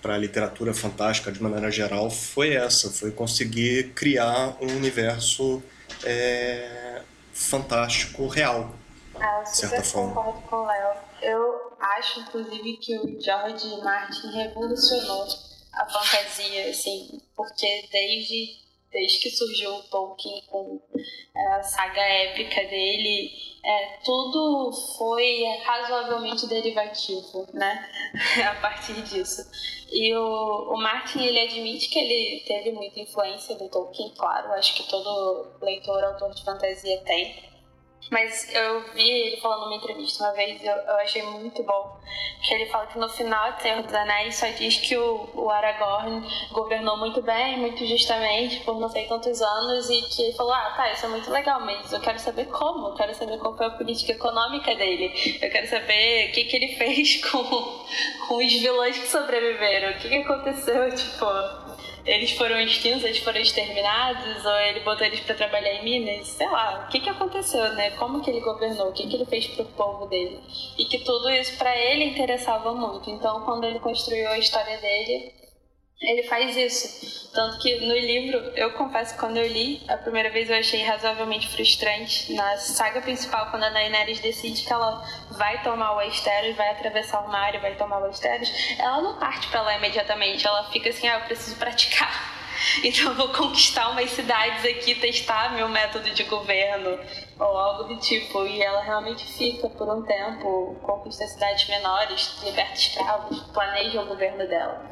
[0.00, 5.62] para a literatura fantástica de maneira geral foi essa, foi conseguir criar um universo
[6.04, 7.00] é,
[7.32, 8.74] fantástico real,
[9.14, 10.14] ah, de certa forma.
[10.14, 10.94] concordo com o Léo.
[11.22, 15.26] Eu acho, inclusive, que o George Martin revolucionou
[15.72, 18.58] a fantasia, assim, porque desde,
[18.94, 20.80] desde que surgiu o Tolkien com
[21.34, 23.32] a saga épica dele,
[23.64, 27.90] é, tudo foi razoavelmente derivativo, né?
[28.48, 29.42] a partir disso.
[29.90, 34.74] E o, o Martin, ele admite que ele teve muita influência do Tolkien, claro, acho
[34.74, 37.53] que todo leitor, autor de fantasia tem
[38.10, 41.96] mas eu vi ele falando numa entrevista uma vez, eu, eu achei muito bom.
[42.42, 45.50] Que ele fala que no final de Senhor dos Anéis só diz que o, o
[45.50, 50.52] Aragorn governou muito bem, muito justamente, por não sei quantos anos, e que ele falou:
[50.52, 53.56] Ah, tá, isso é muito legal, mas eu quero saber como, eu quero saber qual
[53.56, 57.42] foi a política econômica dele, eu quero saber o que, que ele fez com,
[58.28, 61.63] com os vilões que sobreviveram, o que, que aconteceu, tipo
[62.04, 66.48] eles foram extintos, eles foram exterminados, ou ele botou eles para trabalhar em Minas, sei
[66.48, 67.90] lá, o que que aconteceu, né?
[67.92, 70.38] Como que ele governou, o que que ele fez pro povo dele.
[70.78, 73.10] E que tudo isso para ele interessava muito.
[73.10, 75.32] Então, quando ele construiu a história dele,
[76.04, 77.14] ele faz isso.
[77.34, 80.82] Tanto que no livro, eu confesso que quando eu li, a primeira vez eu achei
[80.82, 82.32] razoavelmente frustrante.
[82.32, 87.24] Na saga principal, quando a Daenerys decide que ela vai tomar o Westeros, vai atravessar
[87.24, 90.46] o mar e vai tomar o Westeros, ela não parte para lá imediatamente.
[90.46, 92.32] Ela fica assim, ah, eu preciso praticar.
[92.84, 96.98] Então eu vou conquistar umas cidades aqui, testar meu método de governo
[97.38, 98.46] ou algo do tipo.
[98.46, 104.46] E ela realmente fica por um tempo, conquista cidades menores, liberta escravos, planeja o governo
[104.46, 104.88] dela.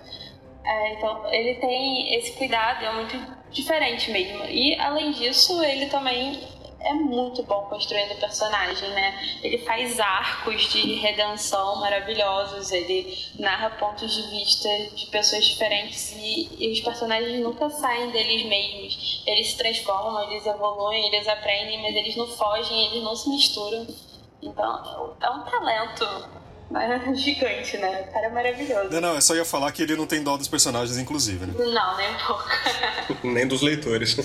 [0.65, 3.17] É, então, ele tem esse cuidado, é muito
[3.51, 4.45] diferente mesmo.
[4.47, 6.41] E, além disso, ele também
[6.85, 9.39] é muito bom construindo personagem, né?
[9.43, 16.49] Ele faz arcos de redenção maravilhosos, ele narra pontos de vista de pessoas diferentes e,
[16.59, 19.23] e, os personagens nunca saem deles mesmos.
[19.27, 23.87] Eles se transformam, eles evoluem, eles aprendem, mas eles não fogem, eles não se misturam.
[24.43, 26.42] Então, é um talento
[27.15, 28.07] gigante, né?
[28.09, 28.91] O cara é maravilhoso.
[28.91, 31.55] Não, não, eu só ia falar que ele não tem dó dos personagens, inclusive, né?
[31.57, 32.45] Não, nem um pouco.
[33.25, 34.17] nem dos leitores.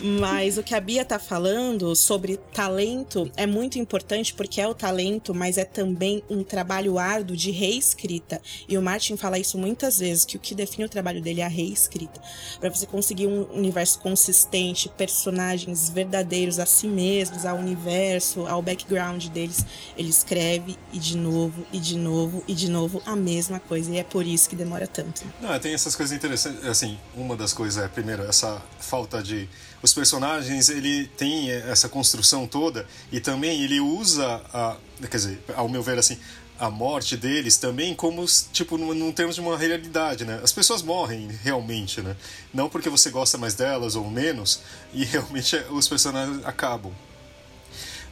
[0.00, 4.74] mas o que a Bia tá falando sobre talento é muito importante porque é o
[4.74, 8.40] talento, mas é também um trabalho árduo de reescrita.
[8.68, 11.44] E o Martin fala isso muitas vezes, que o que define o trabalho dele é
[11.44, 12.20] a reescrita.
[12.60, 19.26] para você conseguir um universo consistente, personagens verdadeiros a si mesmos, ao universo, ao background
[19.26, 19.64] deles,
[19.96, 23.90] ele escreve e de novo, e de novo, e de novo a mesma coisa.
[23.90, 25.22] E é por isso que demora tanto.
[25.40, 26.64] Não, tem essas coisas interessantes.
[26.64, 29.48] Assim, uma das coisas é, primeiro, essa falta de.
[29.80, 34.76] Os personagens, ele tem essa construção toda e também ele usa a.
[35.00, 36.18] Quer dizer, ao meu ver, assim,
[36.58, 40.40] a morte deles também como, tipo, num, termos de uma realidade, né?
[40.42, 42.16] As pessoas morrem realmente, né?
[42.52, 44.60] Não porque você gosta mais delas ou menos,
[44.92, 46.92] e realmente os personagens acabam.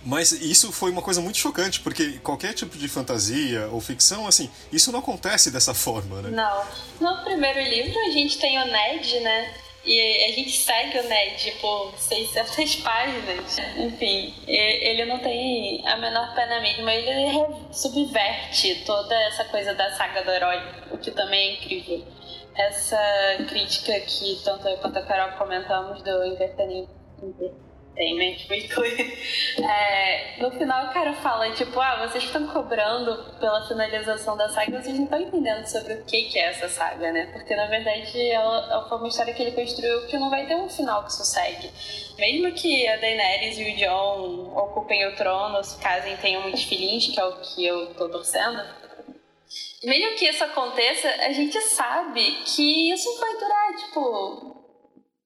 [0.07, 4.49] Mas isso foi uma coisa muito chocante, porque qualquer tipo de fantasia ou ficção, assim,
[4.71, 6.31] isso não acontece dessa forma, né?
[6.31, 6.65] Não.
[7.01, 9.53] No primeiro livro a gente tem o Ned, né?
[9.85, 13.59] E a gente segue o Ned por 600 páginas.
[13.77, 16.89] Enfim, ele não tem a menor pena mesmo.
[16.89, 22.07] Ele subverte toda essa coisa da saga do herói, o que também é incrível.
[22.55, 22.99] Essa
[23.49, 26.25] crítica que tanto eu quanto a Carol comentamos do
[27.97, 29.17] entretenimento Entertainment Weekly.
[29.57, 34.83] É, no final o cara fala, tipo, ah, vocês estão cobrando pela finalização da saga,
[34.83, 37.31] vocês não estão entendendo sobre o que, que é essa saga, né?
[37.33, 40.57] Porque na verdade ela, ela foi uma história que ele construiu que não vai ter
[40.57, 41.73] um final que sucede.
[42.19, 47.09] Mesmo que a Daenerys e o Jon ocupem o trono, se casem tenham muitos filhinhos,
[47.09, 48.63] que é o que eu tô torcendo,
[49.85, 54.57] mesmo que isso aconteça, a gente sabe que isso vai durar, tipo,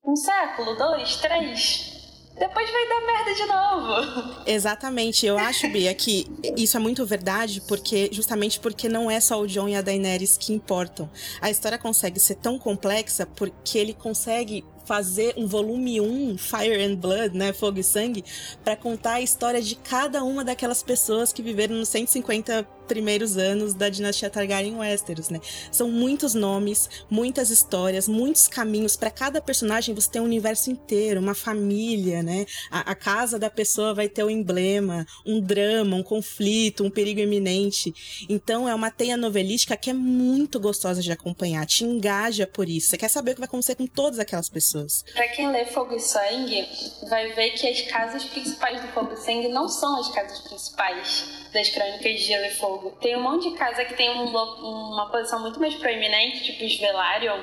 [0.04, 1.99] um século, dois, três
[2.40, 4.42] depois vai dar merda de novo.
[4.46, 5.26] Exatamente.
[5.26, 6.26] Eu acho, Bia, que
[6.56, 10.38] isso é muito verdade, porque justamente porque não é só o John e a Daenerys
[10.38, 11.08] que importam.
[11.38, 16.96] A história consegue ser tão complexa porque ele consegue fazer um volume 1, Fire and
[16.96, 18.24] Blood, né, Fogo e Sangue,
[18.64, 23.72] para contar a história de cada uma daquelas pessoas que viveram nos 150 primeiros anos
[23.72, 25.38] da dinastia Targaryen Westeros, né?
[25.70, 28.96] São muitos nomes, muitas histórias, muitos caminhos.
[28.96, 32.46] Para cada personagem você tem um universo inteiro, uma família, né?
[32.68, 37.20] A, a casa da pessoa vai ter um emblema, um drama, um conflito, um perigo
[37.20, 37.94] iminente.
[38.28, 42.88] Então é uma teia novelística que é muito gostosa de acompanhar, te engaja por isso.
[42.88, 45.04] Você quer saber o que vai acontecer com todas aquelas pessoas.
[45.14, 46.66] Pra quem lê Fogo e Sangue,
[47.08, 51.40] vai ver que as casas principais do Fogo e Sangue não são as casas principais
[51.52, 52.79] das crônicas de Gelo e Fogo.
[53.00, 56.76] Tem um monte de casa que tem um, uma posição muito mais proeminente, tipo os
[56.78, 57.40] Velaryon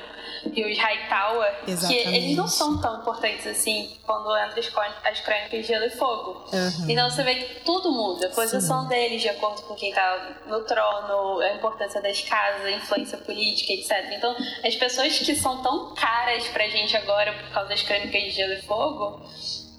[0.52, 2.02] e os Hightower, Exatamente.
[2.02, 4.60] que eles não são tão importantes assim quando entra
[5.04, 6.44] as crônicas de Gelo e Fogo.
[6.52, 6.90] Uhum.
[6.90, 8.26] Então você vê que tudo muda.
[8.26, 8.88] A posição Sim.
[8.88, 13.72] deles de acordo com quem tá no trono, a importância das casas, a influência política,
[13.72, 14.12] etc.
[14.16, 18.30] Então, as pessoas que são tão caras pra gente agora por causa das crônicas de
[18.30, 19.22] Gelo e Fogo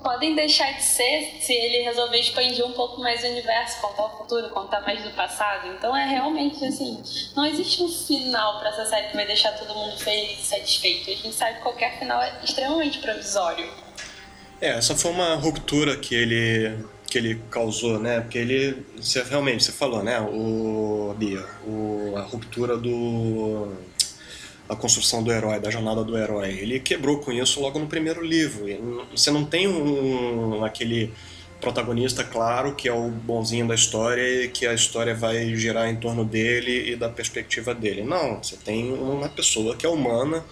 [0.04, 4.18] podem deixar de ser se ele resolver expandir um pouco mais o universo, contar o
[4.18, 5.68] futuro, contar mais do passado.
[5.68, 7.02] Então é realmente assim,
[7.36, 11.10] não existe um final para essa série que vai deixar todo mundo feliz e satisfeito.
[11.10, 13.70] A gente sabe que qualquer final é extremamente provisório.
[14.62, 18.22] É, essa foi uma ruptura que ele que ele causou, né?
[18.22, 20.20] Porque ele, você, realmente, você falou, né?
[20.22, 23.74] O Bia, o, a ruptura do
[24.70, 26.50] a construção do herói, da jornada do herói.
[26.50, 28.66] Ele quebrou com isso logo no primeiro livro.
[29.12, 31.12] Você não tem um, aquele
[31.60, 35.96] protagonista claro que é o bonzinho da história e que a história vai girar em
[35.96, 38.04] torno dele e da perspectiva dele.
[38.04, 40.46] Não, você tem uma pessoa que é humana.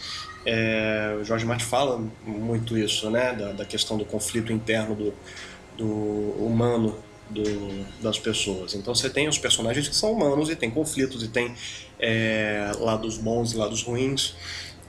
[0.45, 5.13] É, o Jorge Martin fala muito isso, né, da, da questão do conflito interno do,
[5.77, 5.87] do
[6.43, 6.97] humano
[7.29, 7.43] do,
[8.01, 8.73] das pessoas.
[8.73, 11.53] Então você tem os personagens que são humanos e tem conflitos e tem
[11.99, 14.35] é, lados bons e lados ruins.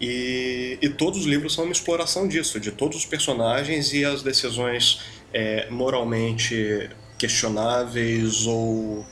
[0.01, 4.23] E, e, todos os livros são uma exploração disso, de todos os personagens e as
[4.23, 5.01] decisões
[5.33, 9.05] é, moralmente questionáveis ou,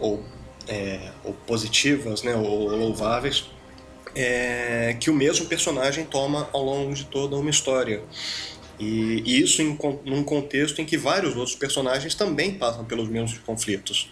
[0.00, 0.24] ou,
[0.66, 3.44] é, ou positivas, né, ou louváveis,
[4.14, 8.02] é, que o mesmo personagem toma ao longo de toda uma história.
[8.78, 13.38] E, e isso em num contexto em que vários outros personagens também passam pelos mesmos
[13.38, 14.10] conflitos.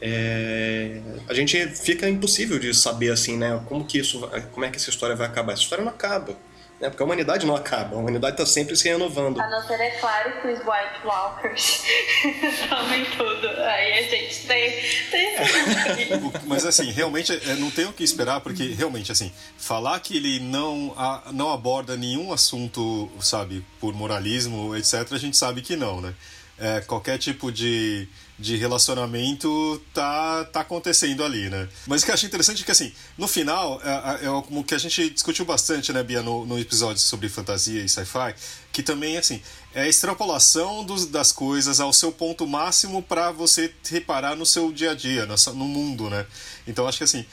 [0.00, 4.76] É, a gente fica impossível de saber assim, né, como que isso, como é que
[4.76, 5.52] essa história vai acabar.
[5.52, 6.36] Essa história não acaba.
[6.80, 6.88] Né?
[6.88, 9.38] Porque a humanidade não acaba, a humanidade está sempre se renovando.
[9.38, 11.84] A não ser, é claro, que os White Walkers
[12.70, 13.48] tomem tudo.
[13.48, 14.70] Aí a gente tem.
[15.10, 20.40] tem Mas assim, realmente não tem o que esperar, porque realmente, assim, falar que ele
[20.40, 20.94] não,
[21.32, 26.14] não aborda nenhum assunto, sabe, por moralismo, etc., a gente sabe que não, né?
[26.60, 28.06] É, qualquer tipo de
[28.40, 31.68] de relacionamento tá, tá acontecendo ali, né?
[31.86, 34.64] Mas o que eu acho interessante é que, assim, no final, é, é, é o
[34.64, 38.34] que a gente discutiu bastante, né, Bia, no, no episódio sobre fantasia e sci-fi,
[38.72, 39.42] que também, assim,
[39.74, 44.72] é a extrapolação dos, das coisas ao seu ponto máximo para você reparar no seu
[44.72, 46.24] dia a dia, no, no mundo, né?
[46.66, 47.26] Então, acho que, assim,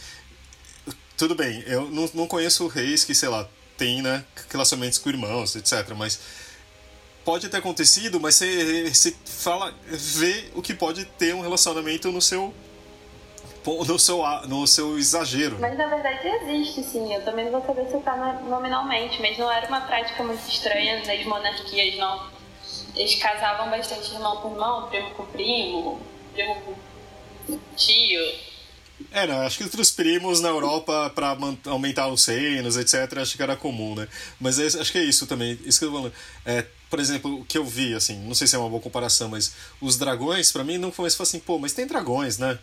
[1.15, 5.55] tudo bem, eu não, não conheço reis que, sei lá, tem, né, relacionamentos com irmãos,
[5.55, 6.19] etc., mas
[7.27, 12.21] pode ter acontecido, mas você, você fala, vê o que pode ter um relacionamento no
[12.21, 12.53] seu
[13.65, 15.57] no seu, no seu exagero.
[15.59, 17.13] Mas na verdade existe, sim.
[17.13, 21.03] Eu também não vou saber se está nominalmente, mas não era uma prática muito estranha
[21.05, 22.29] nas monarquias, não.
[22.95, 26.01] Eles casavam bastante irmão com irmão, primo com primo,
[26.33, 28.21] primo com tio.
[29.11, 33.35] É, não, acho que entre os primos na Europa, para aumentar os reinos, etc., acho
[33.35, 34.07] que era comum, né?
[34.39, 35.59] Mas é, acho que é isso também.
[35.65, 36.13] Isso que eu tô falando.
[36.45, 39.29] É, por exemplo, o que eu vi, assim, não sei se é uma boa comparação,
[39.29, 42.57] mas os dragões, para mim, não foi assim, pô, mas tem dragões, né?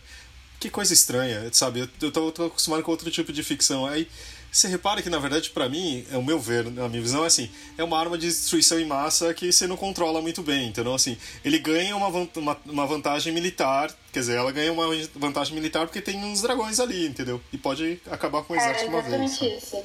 [0.59, 1.81] Que coisa estranha, sabe?
[1.81, 3.85] Eu, eu tô, tô acostumado com outro tipo de ficção.
[3.85, 4.07] Aí
[4.55, 7.27] você repara que, na verdade, para mim, é o meu ver, a minha visão é
[7.27, 10.93] assim, é uma arma de destruição em massa que você não controla muito bem, então
[10.93, 15.85] assim, ele ganha uma, uma, uma vantagem militar, quer dizer, ela ganha uma vantagem militar
[15.85, 17.41] porque tem uns dragões ali, entendeu?
[17.51, 19.21] E pode acabar com o exército é, uma vez.
[19.21, 19.83] exatamente isso.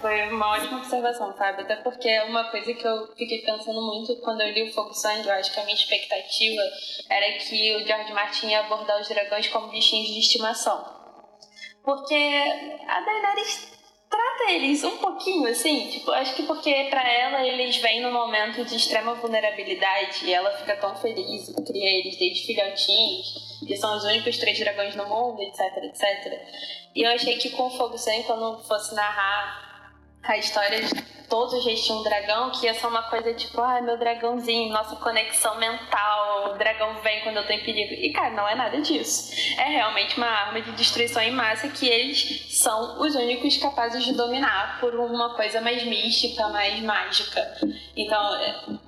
[0.00, 4.16] Foi uma ótima observação, Fábio, até porque é uma coisa que eu fiquei pensando muito
[4.22, 6.62] quando eu li o Fogo Sangue, eu acho que a minha expectativa
[7.10, 10.98] era que o George Martin ia abordar os dragões como bichinhos de estimação.
[11.82, 13.79] Porque a Daenerys
[14.10, 18.64] trata eles um pouquinho assim, tipo, acho que porque para ela eles vêm num momento
[18.64, 23.96] de extrema vulnerabilidade e ela fica tão feliz e cria eles desde filhotinhos, que são
[23.96, 26.42] os únicos três dragões no mundo, etc, etc.
[26.94, 29.69] E eu achei que com o Fogo Sem, quando fosse narrar
[30.22, 33.60] a história de todos os reis tinham um dragão, que ia ser uma coisa tipo,
[33.60, 37.94] ah, meu dragãozinho, nossa conexão mental, o dragão vem quando eu tô em perigo.
[37.94, 39.32] E, cara, não é nada disso.
[39.56, 44.12] É realmente uma arma de destruição em massa que eles são os únicos capazes de
[44.12, 47.56] dominar por uma coisa mais mística, mais mágica.
[47.96, 48.20] Então,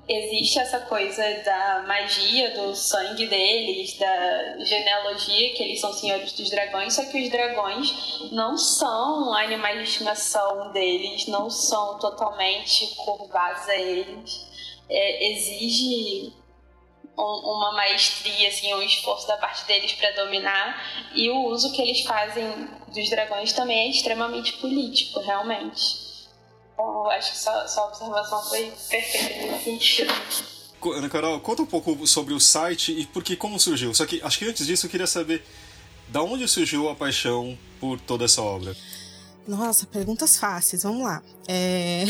[0.08, 6.50] existe essa coisa da magia do sangue deles, da genealogia, que eles são senhores dos
[6.50, 13.68] dragões, só que os dragões não são animais de estimação deles, não são totalmente curvados
[13.68, 14.46] a eles.
[14.88, 16.32] É, exige
[17.16, 21.80] um, uma maestria, assim, um esforço da parte deles para dominar, e o uso que
[21.80, 26.01] eles fazem dos dragões também é extremamente político, realmente.
[26.82, 30.12] Então, acho que sua, sua observação foi perfeita nesse sentido.
[30.84, 33.94] Ana Carol, conta um pouco sobre o site e por que como surgiu.
[33.94, 35.44] Só que acho que antes disso eu queria saber
[36.08, 38.76] da onde surgiu a paixão por toda essa obra.
[39.46, 41.22] Nossa, perguntas fáceis, vamos lá.
[41.46, 42.04] É...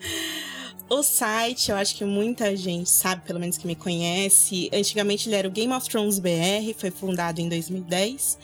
[0.88, 4.68] o site, eu acho que muita gente sabe, pelo menos que me conhece.
[4.72, 8.38] Antigamente ele era o Game of Thrones BR, foi fundado em 2010.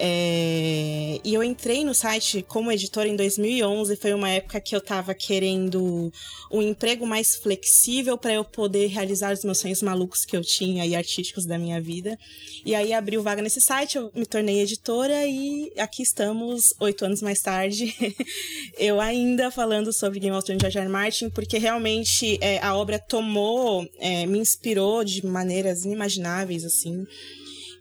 [0.00, 4.78] É, e eu entrei no site como editora em 2011, foi uma época que eu
[4.78, 6.12] estava querendo
[6.52, 10.86] um emprego mais flexível para eu poder realizar os meus sonhos malucos que eu tinha
[10.86, 12.16] e artísticos da minha vida.
[12.64, 17.20] E aí abriu vaga nesse site, eu me tornei editora e aqui estamos, oito anos
[17.20, 17.92] mais tarde,
[18.78, 20.88] eu ainda falando sobre Game of Thrones de R.
[20.88, 27.04] Martin, porque realmente é, a obra tomou, é, me inspirou de maneiras inimagináveis, assim.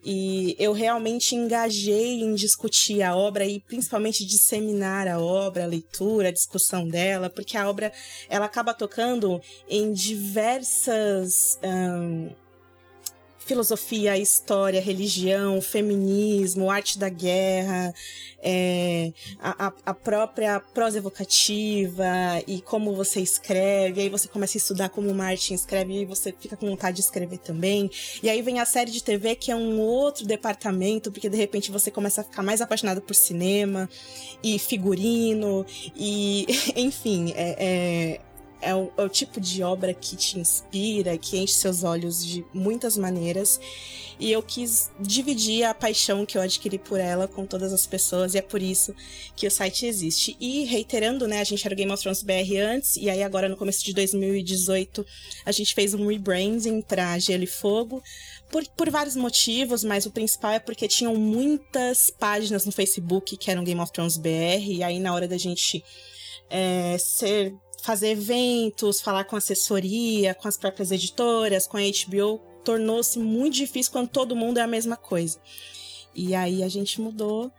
[0.09, 6.29] E eu realmente engajei em discutir a obra e principalmente disseminar a obra, a leitura,
[6.29, 7.91] a discussão dela, porque a obra
[8.29, 11.59] ela acaba tocando em diversas.
[13.47, 17.93] Filosofia, história, religião, feminismo, arte da guerra,
[18.43, 22.05] é, a, a, própria prosa evocativa
[22.45, 24.01] e como você escreve.
[24.01, 27.01] Aí você começa a estudar como o Martin escreve e você fica com vontade de
[27.01, 27.89] escrever também.
[28.21, 31.71] E aí vem a série de TV, que é um outro departamento, porque de repente
[31.71, 33.89] você começa a ficar mais apaixonado por cinema
[34.43, 36.45] e figurino e,
[36.75, 38.26] enfim, é, é
[38.67, 42.45] é o, é o, tipo de obra que te inspira, que enche seus olhos de
[42.53, 43.61] muitas maneiras.
[44.19, 48.33] E eu quis dividir a paixão que eu adquiri por ela com todas as pessoas,
[48.33, 48.93] e é por isso
[49.37, 50.35] que o site existe.
[50.37, 53.47] E reiterando, né, a gente era o Game of Thrones BR antes, e aí agora
[53.47, 55.05] no começo de 2018
[55.45, 58.03] a gente fez um rebranding para Gelo e Fogo.
[58.51, 63.49] Por, por vários motivos, mas o principal é porque tinham muitas páginas no Facebook que
[63.49, 65.83] eram Game of Thrones BR, e aí na hora da gente
[66.49, 67.53] é, ser
[67.87, 73.93] fazer eventos, falar com assessoria, com as próprias editoras, com a HBO, tornou-se muito difícil
[73.93, 75.39] quando todo mundo é a mesma coisa.
[76.13, 77.49] E aí a gente mudou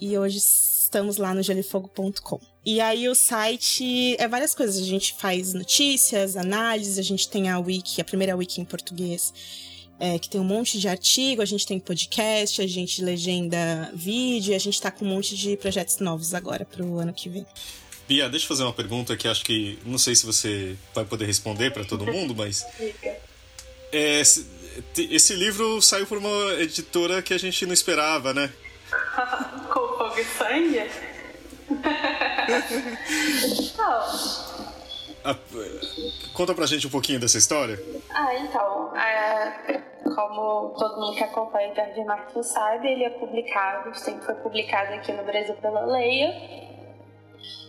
[0.00, 2.40] e hoje estamos lá no gelifogo.com.
[2.64, 7.50] E aí o site é várias coisas, a gente faz notícias, análises, a gente tem
[7.50, 9.34] a wiki, a primeira wiki em português,
[10.00, 14.54] é, que tem um monte de artigo, a gente tem podcast, a gente legenda vídeo,
[14.54, 17.46] a gente tá com um monte de projetos novos agora pro ano que vem.
[18.06, 21.24] Bia, deixa eu fazer uma pergunta que acho que não sei se você vai poder
[21.24, 22.66] responder para todo mundo, mas
[23.90, 28.52] é, esse, livro saiu por uma editora que a gente não esperava, né?
[29.72, 30.90] Com fogo e sangue?
[35.24, 35.34] a,
[36.34, 37.82] conta pra gente um pouquinho dessa história.
[38.10, 39.80] Ah, então, é,
[40.14, 44.92] como todo mundo que acompanha o George Martin sabe, ele é publicado, sempre foi publicado
[44.92, 46.73] aqui no Brasil pela Leia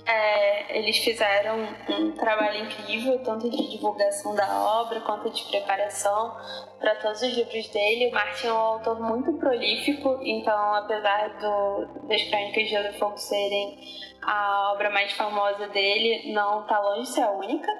[0.05, 4.47] é, eles fizeram um trabalho incrível, tanto de divulgação da
[4.81, 6.37] obra quanto de preparação
[6.79, 8.09] para todos os livros dele.
[8.09, 12.99] O Martin é um autor muito prolífico, então, apesar do, das Crônicas de Gelo e
[12.99, 13.79] Fogo serem
[14.21, 17.71] a obra mais famosa dele, não está longe de ser a única.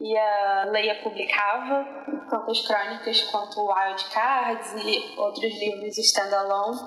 [0.00, 1.84] E a Leia publicava
[2.28, 6.78] tanto as crônicas quanto Wild Cards e outros livros standalone.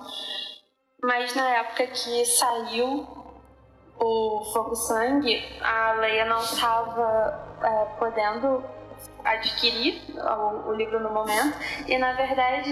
[1.03, 3.20] Mas na época que saiu
[4.01, 8.63] o Fogo Sangue, a Leia não estava é, podendo
[9.23, 11.55] adquirir o, o, livro no momento.
[11.87, 12.71] E na verdade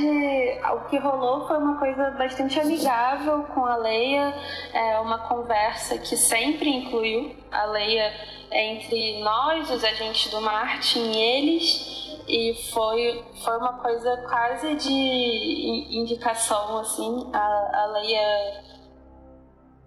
[0.74, 4.34] o que rolou foi uma coisa bastante amigável com a Leia
[4.74, 8.12] é uma conversa que sempre incluiu a Leia
[8.52, 15.88] entre nós os agentes do Martin e eles e foi foi uma coisa quase de
[15.92, 18.69] indicação assim a, a Leia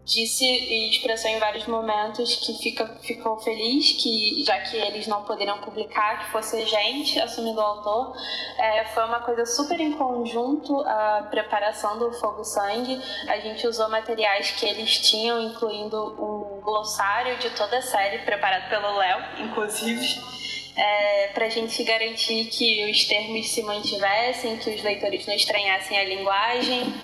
[0.04, 5.22] disse e expressou em vários momentos que fica, ficou feliz que, já que eles não
[5.22, 8.16] poderiam publicar, que fosse a gente assumindo o autor.
[8.58, 13.00] É, foi uma coisa super em conjunto a preparação do Fogo Sangue.
[13.28, 18.68] A gente usou materiais que eles tinham, incluindo um glossário de toda a série, preparado
[18.68, 20.32] pelo Léo, inclusive.
[20.74, 25.98] É, para a gente garantir que os termos se mantivessem, que os leitores não estranhassem
[25.98, 26.94] a linguagem.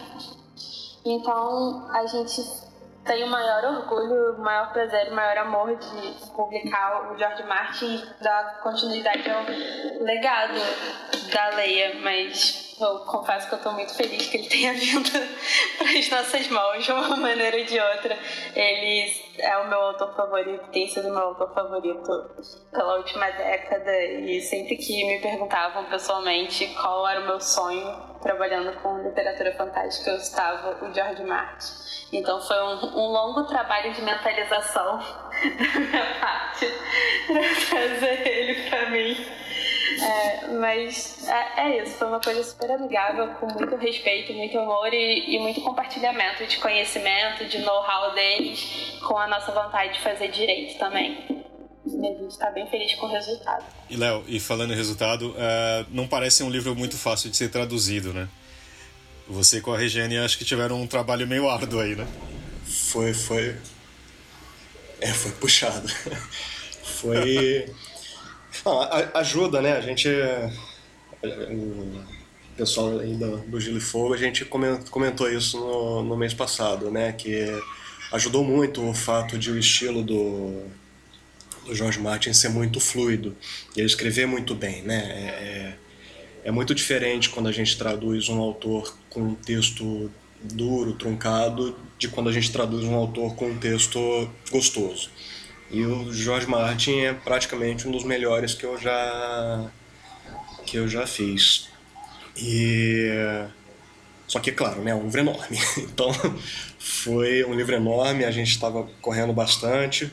[1.05, 2.41] Então, a gente
[3.09, 9.45] tenho maior orgulho, maior prazer, maior amor de publicar o George Martin dar continuidade ao
[10.05, 10.61] legado
[11.33, 15.11] da Leia, mas eu confesso que eu estou muito feliz que ele tenha vindo
[15.79, 18.19] para as nossas mãos de uma maneira ou de outra.
[18.55, 22.11] Ele é o meu autor favorito, tem sido o meu autor favorito
[22.71, 28.73] pela última década e sempre que me perguntavam pessoalmente qual era o meu sonho trabalhando
[28.81, 31.73] com literatura fantástica, eu estava o George Martin.
[32.13, 36.67] Então foi um, um longo trabalho de mentalização da minha parte
[37.27, 39.27] para trazer ele para mim.
[40.01, 44.93] É, mas é, é, isso, foi uma coisa super amigável, com muito respeito, muito amor
[44.93, 50.29] e, e muito compartilhamento de conhecimento, de know-how deles, com a nossa vontade de fazer
[50.29, 51.38] direito também.
[51.95, 53.65] E a gente está bem feliz com o resultado.
[53.89, 57.51] E Léo, e falando em resultado, uh, não parece um livro muito fácil de ser
[57.51, 58.29] traduzido, né?
[59.29, 62.07] Você com a Regiane acho que tiveram um trabalho meio árduo aí, né?
[62.65, 63.57] Foi, foi.
[65.01, 65.89] É, foi puxado.
[66.83, 67.73] foi.
[69.15, 69.73] ajuda, né?
[69.73, 70.09] A gente.
[71.23, 72.05] O
[72.57, 76.91] pessoal aí do, do Gelo e Fogo, a gente comentou isso no, no mês passado,
[76.91, 77.13] né?
[77.13, 77.47] Que
[78.13, 80.65] ajudou muito o fato de o estilo do,
[81.69, 83.37] do George Martin ser muito fluido
[83.77, 84.97] e ele escrever muito bem, né?
[84.97, 90.11] É, é, é muito diferente quando a gente traduz um autor com um texto
[90.43, 95.11] duro, truncado, de quando a gente traduz um autor com um texto gostoso.
[95.71, 99.71] E o George Martin é praticamente um dos melhores que eu já
[100.65, 101.69] que eu já fiz.
[102.37, 103.11] E
[104.27, 105.59] só que claro, né, um livro enorme.
[105.79, 106.11] Então
[106.79, 110.11] foi um livro enorme, a gente estava correndo bastante.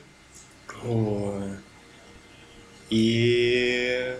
[2.90, 4.16] E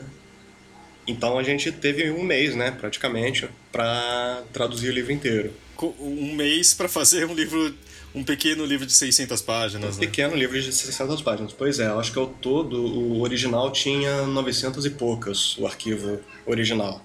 [1.08, 5.54] então a gente teve um mês, né, praticamente, para traduzir o livro inteiro.
[6.00, 7.76] Um mês para fazer um livro,
[8.14, 10.08] um pequeno livro de 600 páginas, um né?
[10.08, 11.54] pequeno livro de 600 páginas.
[11.54, 17.02] Pois é, acho que ao todo o original tinha 900 e poucas, o arquivo original.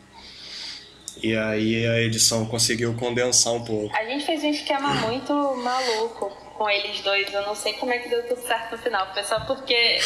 [1.23, 3.95] E aí a edição conseguiu condensar um pouco.
[3.95, 7.33] A gente fez um esquema muito maluco com eles dois.
[7.33, 9.09] Eu não sei como é que deu tudo certo no final.
[9.25, 9.99] Só porque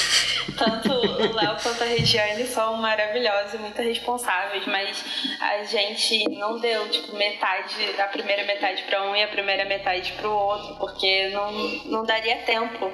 [0.57, 5.05] tanto o Léo quanto a Regiane são maravilhosos e muito responsáveis, mas
[5.41, 10.13] a gente não deu, tipo, metade, a primeira metade para um e a primeira metade
[10.13, 11.51] para o outro, porque não,
[11.87, 12.89] não daria tempo.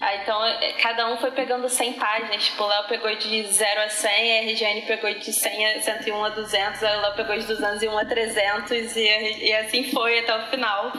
[0.00, 2.44] Ah, então, é, cada um foi pegando 100 páginas.
[2.44, 6.24] Tipo, o Léo pegou de 0 a 100, a Regiane pegou de 100 a 101
[6.24, 10.46] a 200, o Léo pegou de 201 a 300 e, e assim foi até o
[10.46, 10.90] final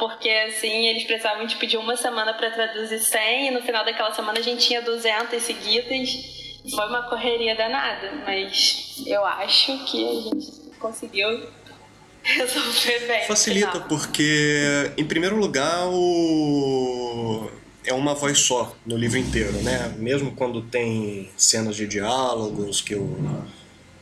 [0.00, 4.12] porque assim eles precisavam tipo, de uma semana para traduzir 100 e no final daquela
[4.12, 6.40] semana a gente tinha 200 seguidas.
[6.74, 11.48] Foi uma correria danada, mas eu acho que a gente conseguiu
[12.22, 13.26] resolver bem.
[13.26, 17.50] Facilita porque, em primeiro lugar, o
[17.84, 19.94] é uma voz só no livro inteiro, né?
[19.98, 23.44] Mesmo quando tem cenas de diálogos que o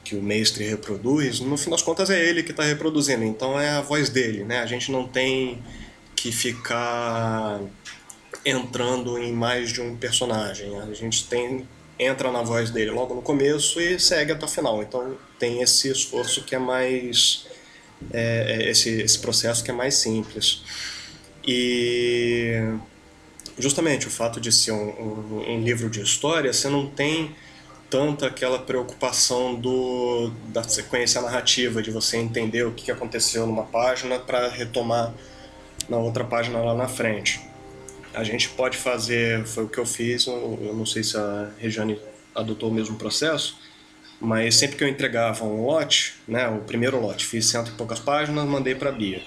[0.08, 3.68] que o mestre reproduz, no fim das contas é ele que está reproduzindo, então é
[3.68, 4.60] a voz dele, né?
[4.60, 5.62] A gente não tem
[6.18, 7.60] que ficar
[8.44, 10.78] entrando em mais de um personagem.
[10.80, 11.66] A gente tem
[11.98, 14.82] entra na voz dele logo no começo e segue até o final.
[14.82, 17.46] Então tem esse esforço que é mais
[18.12, 20.62] é, é esse, esse processo que é mais simples.
[21.44, 22.52] E
[23.58, 27.34] justamente o fato de ser um, um, um livro de história, você não tem
[27.90, 34.18] tanto aquela preocupação do, da sequência narrativa, de você entender o que aconteceu numa página
[34.18, 35.14] para retomar
[35.88, 37.40] na outra página lá na frente.
[38.14, 41.98] A gente pode fazer, foi o que eu fiz, eu não sei se a Regiane
[42.34, 43.58] adotou o mesmo processo,
[44.20, 47.98] mas sempre que eu entregava um lote, né, o primeiro lote, fiz cento e poucas
[47.98, 49.22] páginas, mandei para a Bia.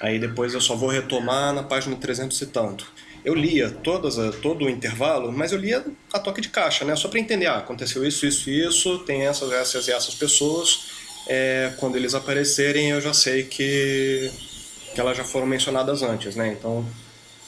[0.00, 2.92] Aí depois eu só vou retomar na página 300 e tanto.
[3.24, 6.94] Eu lia todas, todo o intervalo, mas eu lia a toque de caixa, né?
[6.94, 10.86] Só para entender, ah, aconteceu isso, isso, isso, tem essas, essas e essas pessoas.
[11.26, 14.30] É, quando eles aparecerem, eu já sei que
[14.96, 16.56] que elas já foram mencionadas antes, né?
[16.58, 16.82] Então,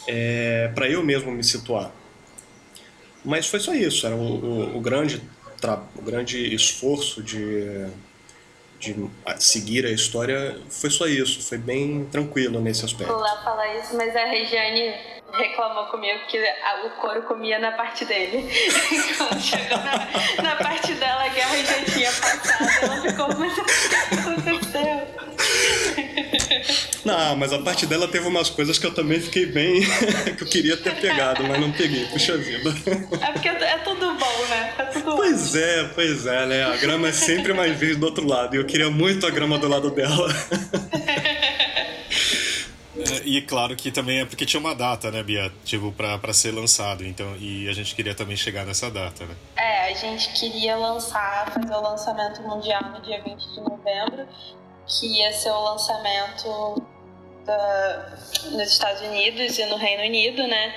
[0.06, 1.90] é, para eu mesmo me situar.
[3.24, 5.22] Mas foi só isso, era o, o, o grande,
[5.96, 7.86] o grande esforço de,
[8.78, 8.94] de
[9.38, 13.10] seguir a história foi só isso, foi bem tranquilo nesse aspecto.
[13.10, 16.38] Vou lá falar isso, mas a Regiane reclamou comigo que
[16.84, 18.48] o couro comia na parte dele.
[19.18, 23.64] Quando chegou na, na parte dela, a guerra já tinha passado, ela ficou, mas o
[23.64, 25.28] que aconteceu?
[27.04, 29.80] Não, mas a parte dela teve umas coisas que eu também fiquei bem.
[30.36, 32.06] que eu queria ter pegado, mas não peguei.
[32.06, 32.70] Puxa vida.
[33.20, 34.74] É porque é tudo bom, né?
[34.78, 35.58] É tudo pois bom.
[35.58, 36.64] é, pois é, né?
[36.64, 38.54] A grama é sempre mais verde do outro lado.
[38.54, 40.28] E eu queria muito a grama do lado dela.
[43.28, 45.52] E claro que também é porque tinha uma data, né, Bia?
[45.62, 47.04] Tipo, pra, pra ser lançado.
[47.04, 49.36] Então, e a gente queria também chegar nessa data, né?
[49.54, 54.26] É, a gente queria lançar, fazer o lançamento mundial no dia 20 de novembro,
[54.86, 56.82] que ia ser o lançamento
[57.44, 58.18] da,
[58.50, 60.74] nos Estados Unidos e no Reino Unido, né?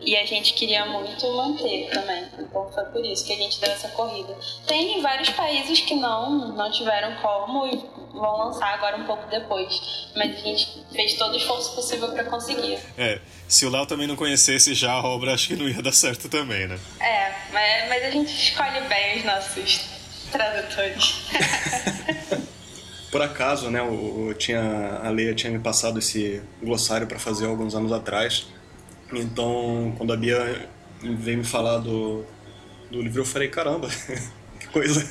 [0.00, 2.24] E, a gente queria muito manter também.
[2.38, 4.34] Então foi por isso que a gente deu essa corrida.
[4.66, 7.66] Tem vários países que não, não tiveram como
[8.14, 10.08] vão lançar agora um pouco depois.
[10.16, 12.78] Mas a gente fez todo o esforço possível para conseguir.
[12.96, 15.92] É, se o Léo também não conhecesse já a obra, acho que não ia dar
[15.92, 16.78] certo também, né?
[17.00, 19.80] É, mas, mas a gente escolhe bem os nossos
[20.30, 21.26] tradutores.
[23.10, 27.46] Por acaso, né, eu, eu tinha, a Leia tinha me passado esse glossário para fazer
[27.46, 28.48] alguns anos atrás.
[29.12, 30.68] Então, quando a Bia
[31.00, 32.24] veio me falar do,
[32.90, 33.88] do livro, eu falei, caramba,
[34.58, 35.06] que coisa,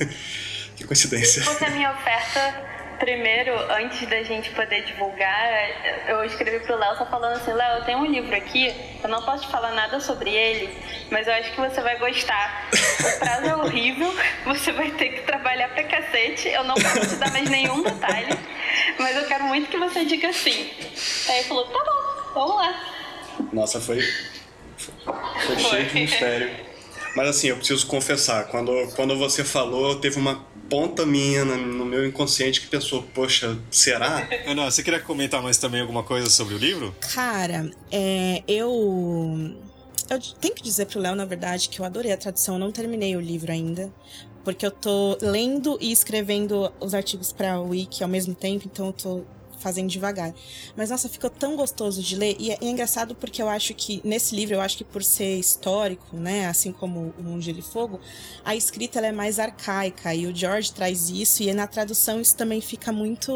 [0.76, 1.42] que coincidência.
[1.42, 6.96] Se fosse a minha oferta primeiro, antes da gente poder divulgar, eu escrevi pro Léo
[6.96, 10.00] só falando assim, Léo, eu tenho um livro aqui, eu não posso te falar nada
[10.00, 10.76] sobre ele,
[11.10, 12.68] mas eu acho que você vai gostar.
[12.72, 14.14] O prazo é horrível,
[14.44, 18.38] você vai ter que trabalhar pra cacete, eu não posso te dar mais nenhum detalhe,
[18.98, 20.70] mas eu quero muito que você diga sim.
[21.28, 22.94] Aí ele falou, tá bom, vamos lá.
[23.52, 24.00] Nossa, foi,
[24.76, 24.94] foi,
[25.46, 26.74] foi cheio de mistério.
[27.16, 32.06] Mas assim, eu preciso confessar, quando, quando você falou, teve uma ponta minha no meu
[32.06, 34.28] inconsciente que pensou, poxa, será?
[34.46, 36.94] Ana, você queria comentar mais também alguma coisa sobre o livro?
[37.12, 39.56] Cara, é, eu.
[40.10, 42.56] Eu tenho que dizer pro Léo, na verdade, que eu adorei a tradução.
[42.56, 43.90] Eu não terminei o livro ainda.
[44.44, 48.92] Porque eu tô lendo e escrevendo os artigos pra Wiki ao mesmo tempo, então eu
[48.92, 49.24] tô
[49.64, 50.34] fazendo devagar.
[50.76, 54.02] Mas nossa, ficou tão gostoso de ler e é, é, engraçado porque eu acho que
[54.04, 57.98] nesse livro, eu acho que por ser histórico, né, assim como o Mundo de Fogo,
[58.44, 62.60] a escrita é mais arcaica e o George traz isso e na tradução isso também
[62.60, 63.32] fica muito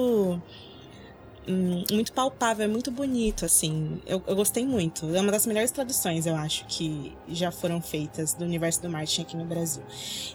[1.48, 4.02] hum, muito palpável, é muito bonito, assim.
[4.06, 5.14] Eu, eu, gostei muito.
[5.14, 9.22] É uma das melhores traduções, eu acho, que já foram feitas do universo do Martin
[9.22, 9.82] aqui no Brasil.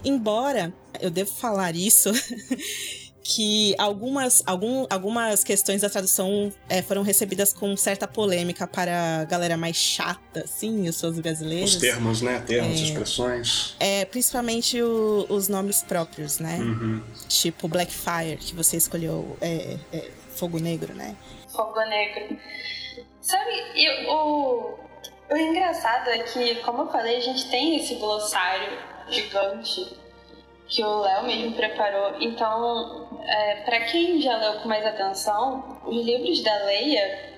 [0.04, 2.10] Embora eu devo falar isso,
[3.24, 9.24] que algumas, algum, algumas questões da tradução é, foram recebidas com certa polêmica para a
[9.24, 11.76] galera mais chata, assim, os seus brasileiros.
[11.76, 12.44] Os termos, né?
[12.46, 13.76] Termos, é, expressões.
[13.80, 16.58] É, principalmente o, os nomes próprios, né?
[16.60, 17.02] Uhum.
[17.30, 21.16] Tipo Blackfire, que você escolheu, é, é, Fogo Negro, né?
[21.50, 22.38] Fogo Negro.
[23.22, 24.80] Sabe, eu, o,
[25.32, 28.78] o engraçado é que, como eu falei, a gente tem esse glossário
[29.10, 30.03] gigante
[30.68, 32.22] que o Léo mesmo preparou.
[32.22, 37.34] Então, é, para quem já leu com mais atenção, os livros da Leia,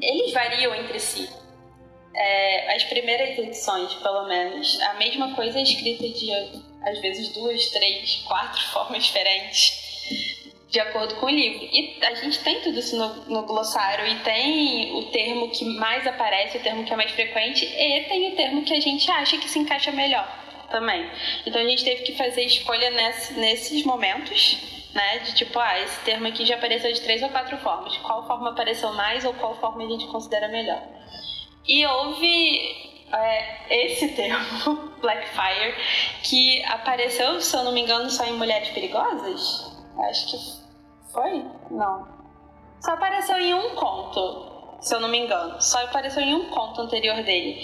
[0.00, 1.28] eles variam entre si.
[2.14, 6.32] É, as primeiras edições, pelo menos, a mesma coisa é escrita de,
[6.82, 9.84] às vezes, duas, três, quatro formas diferentes,
[10.68, 11.68] de acordo com o livro.
[11.70, 16.06] E a gente tem tudo isso no, no glossário, e tem o termo que mais
[16.06, 19.36] aparece, o termo que é mais frequente, e tem o termo que a gente acha
[19.36, 21.10] que se encaixa melhor também.
[21.46, 24.58] Então a gente teve que fazer escolha nesse, nesses momentos,
[24.94, 25.18] né?
[25.20, 27.96] De tipo, ah, esse termo aqui já apareceu de três ou quatro formas.
[27.98, 30.82] Qual forma apareceu mais ou qual forma a gente considera melhor?
[31.66, 35.74] E houve é, esse termo, Blackfire,
[36.22, 39.76] que apareceu, se eu não me engano, só em Mulheres Perigosas?
[40.08, 41.44] Acho que foi?
[41.70, 42.06] Não.
[42.80, 45.60] Só apareceu em um conto se eu não me engano.
[45.60, 47.54] Só apareceu em um conto anterior dele,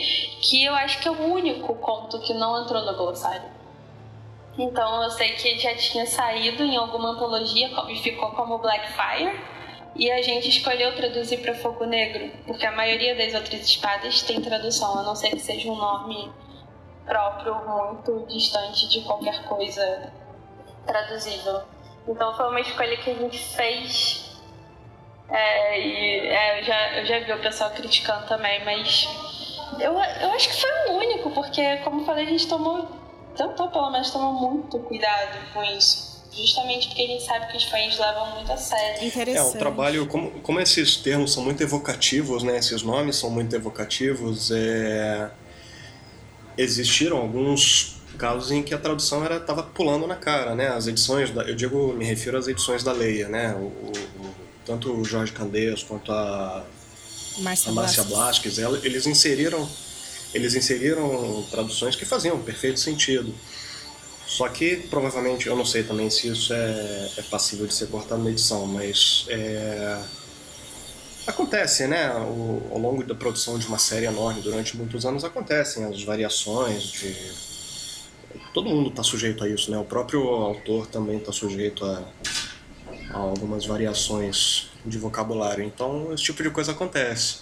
[0.42, 3.50] que eu acho que é o único conto que não entrou no glossário.
[4.58, 9.52] Então eu sei que já tinha saído em alguma antologia e ficou como Blackfire.
[9.94, 14.40] E a gente escolheu traduzir para Fogo Negro, porque a maioria das outras espadas tem
[14.40, 16.32] tradução, a não ser que seja um nome
[17.04, 20.10] próprio, muito distante de qualquer coisa
[20.86, 21.62] traduzível.
[22.08, 24.31] Então foi uma escolha que a gente fez
[25.32, 29.08] é, e é, eu, já, eu já vi o pessoal criticando também, mas
[29.80, 32.86] eu, eu acho que foi o único, porque, como eu falei, a gente tomou,
[33.36, 36.12] tentou pelo menos, tomou muito cuidado com isso.
[36.34, 39.06] Justamente porque a gente sabe que os fãs levam muito a sério.
[39.06, 39.54] Interessante.
[39.54, 42.56] É, o trabalho, como, como esses termos são muito evocativos, né?
[42.56, 45.30] Esses nomes são muito evocativos, é...
[46.56, 50.68] existiram alguns casos em que a tradução era estava pulando na cara, né?
[50.68, 53.54] As edições, da, eu digo, me refiro às edições da Leia, né?
[53.54, 53.92] O, o,
[54.64, 56.64] tanto o Jorge Candeias quanto a
[57.38, 59.68] Márcia, a Márcia Blasquez, eles inseriram
[60.34, 63.34] eles inseriram traduções que faziam perfeito sentido.
[64.26, 68.22] Só que provavelmente, eu não sei também se isso é, é passível de ser cortado
[68.22, 70.02] na edição, mas é,
[71.26, 72.10] acontece, né?
[72.14, 76.84] O, ao longo da produção de uma série enorme durante muitos anos acontecem as variações
[76.84, 77.14] de
[78.54, 79.78] todo mundo está sujeito a isso, né?
[79.78, 82.02] O próprio autor também está sujeito a
[83.12, 85.64] algumas variações de vocabulário.
[85.64, 87.38] Então, esse tipo de coisa acontece.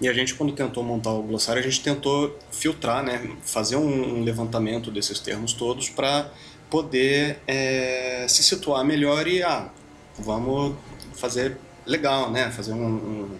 [0.00, 4.18] E a gente, quando tentou montar o glossário, a gente tentou filtrar, né, fazer um,
[4.18, 6.30] um levantamento desses termos todos para
[6.68, 9.70] poder é, se situar melhor e, ah,
[10.18, 10.74] vamos
[11.14, 13.38] fazer legal, né, fazer um,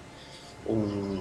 [0.68, 1.20] um,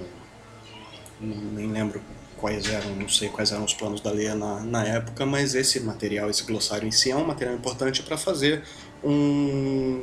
[1.22, 2.02] um nem lembro
[2.38, 5.80] quais eram, não sei quais eram os planos da Leia na, na época, mas esse
[5.80, 8.64] material, esse glossário em si é um material importante para fazer
[9.04, 10.02] um,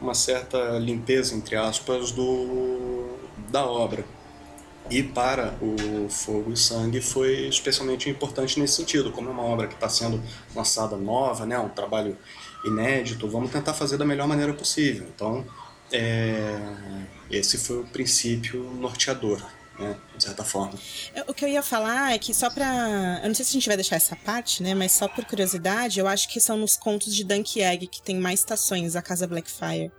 [0.00, 3.16] uma certa limpeza, entre aspas, do,
[3.48, 4.04] da obra.
[4.88, 9.66] E para o Fogo e Sangue foi especialmente importante nesse sentido, como é uma obra
[9.66, 10.22] que está sendo
[10.54, 12.16] lançada nova, né, um trabalho
[12.64, 15.06] inédito, vamos tentar fazer da melhor maneira possível.
[15.14, 15.44] Então,
[15.92, 16.56] é,
[17.30, 19.42] esse foi o princípio norteador,
[19.78, 20.78] né, de certa forma.
[21.14, 23.52] É, o que eu ia falar é que só para, eu não sei se a
[23.54, 26.76] gente vai deixar essa parte, né, mas só por curiosidade, eu acho que são nos
[26.76, 29.92] contos de Dunk Egg que tem mais estações a casa Blackfire.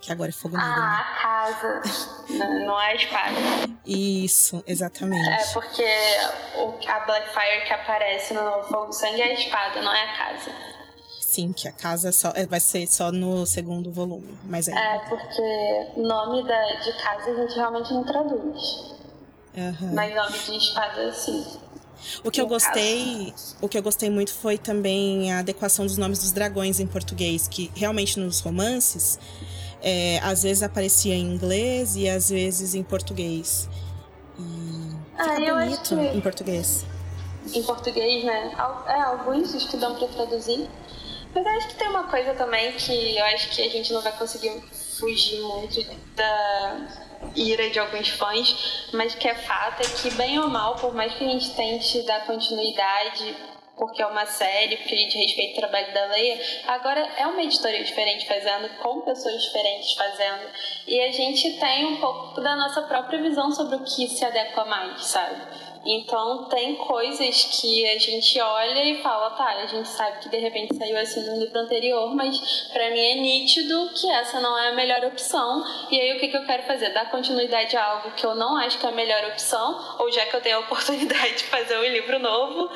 [0.00, 0.72] Que agora é fogo negro.
[0.72, 0.96] Ah, né?
[0.96, 1.82] a casa.
[2.30, 3.36] não, não é a espada.
[3.84, 5.28] Isso, exatamente.
[5.28, 5.84] É porque
[6.56, 10.52] o, a Blackfire que aparece no Fogo Sangue é a espada, não é a casa.
[11.20, 14.36] Sim, que a casa só, é, vai ser só no segundo volume.
[14.44, 18.96] Mas é, é porque nome da, de casa a gente realmente não traduz.
[19.56, 19.94] Uhum.
[19.94, 21.44] Mas nome de espada, sim.
[22.24, 26.18] O que eu gostei, o que eu gostei muito foi também a adequação dos nomes
[26.20, 29.18] dos dragões em português, que realmente nos romances
[29.82, 33.68] é, às vezes aparecia em inglês e às vezes em português.
[34.38, 36.86] E ah, fica bonito em português.
[37.52, 38.52] Em português, né?
[38.86, 40.68] É, alguns estudam para traduzir.
[41.34, 44.12] Mas acho que tem uma coisa também que eu acho que a gente não vai
[44.16, 44.62] conseguir
[44.98, 45.80] fugir muito
[46.16, 50.94] da ira de alguns fãs, mas que é fato é que, bem ou mal, por
[50.94, 53.36] mais que a gente tente dar continuidade
[53.80, 56.38] porque é uma série, porque a gente respeita o trabalho da Leia.
[56.66, 60.50] Agora é uma editoria diferente fazendo, com pessoas diferentes fazendo.
[60.86, 64.66] E a gente tem um pouco da nossa própria visão sobre o que se adequa
[64.66, 65.40] mais, sabe?
[65.84, 70.36] Então tem coisas que a gente olha e fala, tá, a gente sabe que de
[70.36, 74.68] repente saiu assim no livro anterior, mas para mim é nítido que essa não é
[74.68, 75.64] a melhor opção.
[75.90, 76.90] E aí o que, que eu quero fazer?
[76.90, 80.26] Dar continuidade a algo que eu não acho que é a melhor opção, ou já
[80.26, 82.70] que eu tenho a oportunidade de fazer um livro novo,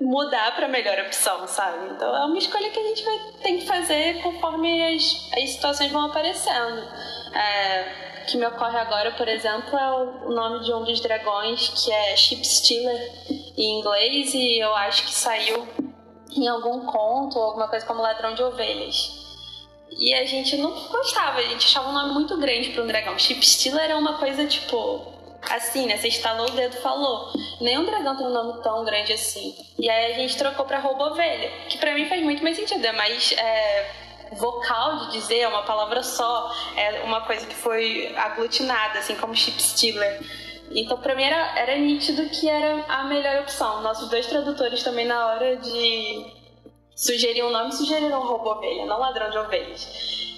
[0.00, 1.92] mudar para a melhor opção, sabe?
[1.92, 5.90] Então é uma escolha que a gente vai ter que fazer conforme as, as situações
[5.90, 6.86] vão aparecendo.
[7.34, 9.90] É, que me ocorre agora, por exemplo, é
[10.26, 13.12] o nome de um dos dragões, que é Ship Stealer
[13.56, 15.66] em inglês, e eu acho que saiu
[16.36, 19.16] em algum conto alguma coisa como Ladrão de Ovelhas.
[19.90, 23.18] E a gente não gostava, a gente achava um nome muito grande para um dragão.
[23.18, 25.16] Ship Stealer é uma coisa tipo.
[25.50, 25.96] Assim, né?
[25.96, 27.32] Você instalou o dedo falou.
[27.60, 29.54] Nenhum dragão tem um nome tão grande assim.
[29.78, 32.84] E aí a gente trocou pra roubo ovelha, que para mim faz muito mais sentido,
[32.84, 33.32] é mais.
[33.32, 39.14] É vocal de dizer, é uma palavra só, é uma coisa que foi aglutinada, assim
[39.16, 40.20] como chip stealer.
[40.70, 43.80] Então, para mim, era, era nítido que era a melhor opção.
[43.80, 46.26] Nossos dois tradutores também, na hora de
[46.94, 49.88] sugerir um nome, sugeriram roubo ovelha, não ladrão de ovelhas.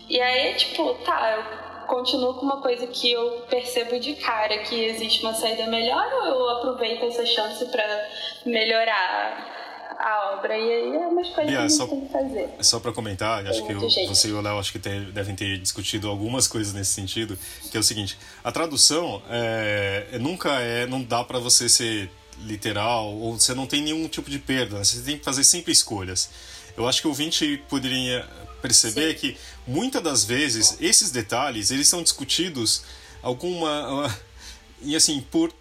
[0.08, 4.84] E aí, tipo, tá, eu continuo com uma coisa que eu percebo de cara que
[4.84, 8.08] existe uma saída melhor ou eu aproveito essa chance para
[8.46, 9.59] melhorar
[10.00, 10.56] a obra.
[10.56, 12.48] E aí é umas coisas yeah, que a gente só, tem que fazer.
[12.60, 15.58] Só para comentar, acho que eu, você e o Léo acho que ter, devem ter
[15.58, 17.38] discutido algumas coisas nesse sentido,
[17.70, 22.10] que é o seguinte, a tradução é, é nunca é, não dá para você ser
[22.38, 24.84] literal, ou você não tem nenhum tipo de perda, né?
[24.84, 26.30] você tem que fazer sempre escolhas.
[26.76, 28.26] Eu acho que o ouvinte poderia
[28.62, 29.18] perceber Sim.
[29.18, 29.36] que
[29.66, 32.82] muitas das vezes esses detalhes eles são discutidos
[33.22, 34.14] alguma
[34.82, 35.52] e assim por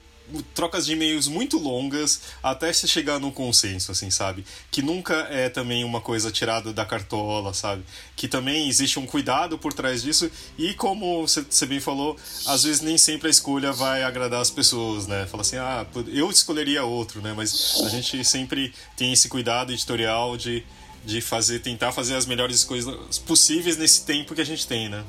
[0.53, 4.45] trocas de e-mails muito longas até se chegar num consenso, assim, sabe?
[4.71, 7.83] Que nunca é também uma coisa tirada da cartola, sabe?
[8.15, 12.81] Que também existe um cuidado por trás disso e como você bem falou, às vezes
[12.81, 15.25] nem sempre a escolha vai agradar as pessoas, né?
[15.27, 17.33] Fala assim, ah, eu escolheria outro, né?
[17.35, 20.63] Mas a gente sempre tem esse cuidado editorial de,
[21.05, 25.03] de fazer, tentar fazer as melhores coisas possíveis nesse tempo que a gente tem, né?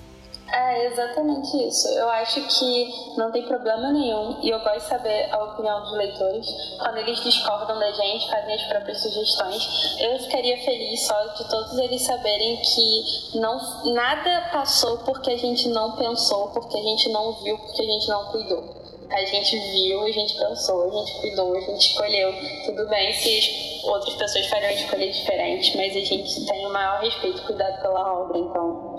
[0.53, 1.89] É exatamente isso.
[1.89, 5.93] Eu acho que não tem problema nenhum, e eu gosto de saber a opinião dos
[5.93, 6.47] leitores.
[6.79, 10.01] Quando eles discordam da gente, fazem as próprias sugestões.
[10.01, 13.59] Eu ficaria feliz só de todos eles saberem que não,
[13.95, 18.09] nada passou porque a gente não pensou, porque a gente não viu, porque a gente
[18.09, 18.81] não cuidou.
[19.11, 22.33] A gente viu, a gente pensou, a gente cuidou, a gente escolheu.
[22.67, 27.39] Tudo bem se outras pessoas fariam escolha diferente, mas a gente tem o maior respeito
[27.39, 28.90] e cuidado pela obra, então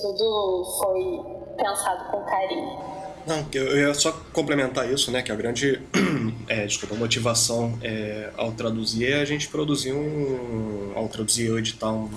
[0.00, 2.78] tudo foi pensado com carinho.
[3.26, 5.20] Não, eu ia só complementar isso, né?
[5.20, 5.82] Que a grande
[6.48, 10.92] é, desculpa, motivação é, ao traduzir é a gente produzir um.
[10.94, 12.10] ao traduzir ou editar um,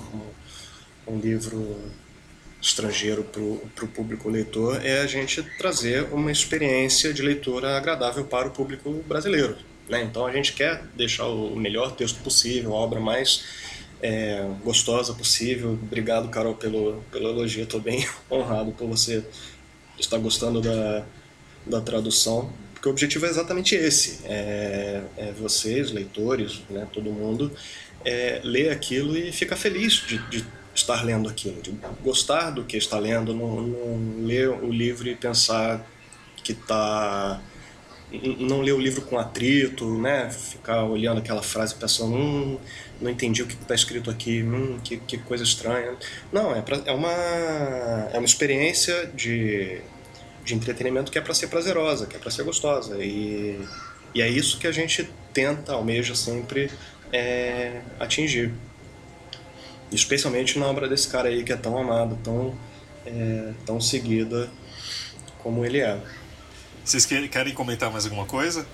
[1.08, 1.76] um, um livro
[2.62, 8.46] estrangeiro para o público leitor é a gente trazer uma experiência de leitura agradável para
[8.46, 9.56] o público brasileiro.
[9.88, 10.02] Né?
[10.04, 13.44] Então a gente quer deixar o melhor texto possível, a obra mais
[14.02, 15.78] é, gostosa possível.
[15.82, 17.62] Obrigado, Carol, pelo, pelo elogio.
[17.62, 19.24] Estou bem honrado por você
[19.98, 21.06] estar gostando da,
[21.64, 27.52] da tradução, porque o objetivo é exatamente esse: é, é vocês, leitores, né, todo mundo,
[28.04, 30.44] é, ler aquilo e ficar feliz de, de
[30.74, 31.72] estar lendo aquilo, de
[32.02, 35.86] gostar do que está lendo, não, não ler o livro e pensar
[36.42, 37.40] que está
[38.38, 40.30] não ler o livro com atrito, né?
[40.30, 42.58] Ficar olhando aquela frase pensando, hum,
[43.02, 45.96] não entendi o que está escrito aqui, hum, que, que coisa estranha.
[46.32, 47.12] Não, é, pra, é, uma,
[48.12, 49.80] é uma experiência de,
[50.44, 53.02] de entretenimento que é para ser prazerosa, que é para ser gostosa.
[53.04, 53.60] E,
[54.14, 56.70] e é isso que a gente tenta, almeja sempre
[57.12, 58.52] é, atingir
[59.90, 62.54] especialmente na obra desse cara aí que é tão amado, tão,
[63.04, 64.48] é, tão seguida
[65.42, 65.98] como ele é.
[66.84, 68.66] Vocês querem comentar mais alguma coisa?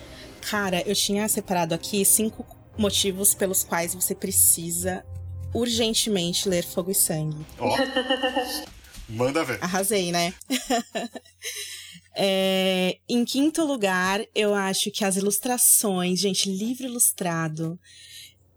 [0.49, 2.47] Cara, eu tinha separado aqui cinco
[2.79, 5.05] motivos pelos quais você precisa
[5.53, 7.45] urgentemente ler Fogo e Sangue.
[7.59, 7.75] Ó.
[7.75, 8.79] Oh.
[9.09, 9.59] Manda ver.
[9.63, 10.35] Arrasei, né?
[12.15, 17.79] é, em quinto lugar, eu acho que as ilustrações, gente, livro ilustrado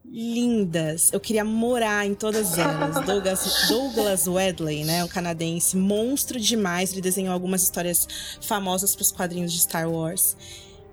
[0.05, 1.09] lindas.
[1.13, 2.95] Eu queria morar em todas elas.
[3.05, 6.91] Douglas, Douglas Wedley, né, um canadense, monstro demais.
[6.91, 8.07] Ele desenhou algumas histórias
[8.41, 10.35] famosas para os quadrinhos de Star Wars.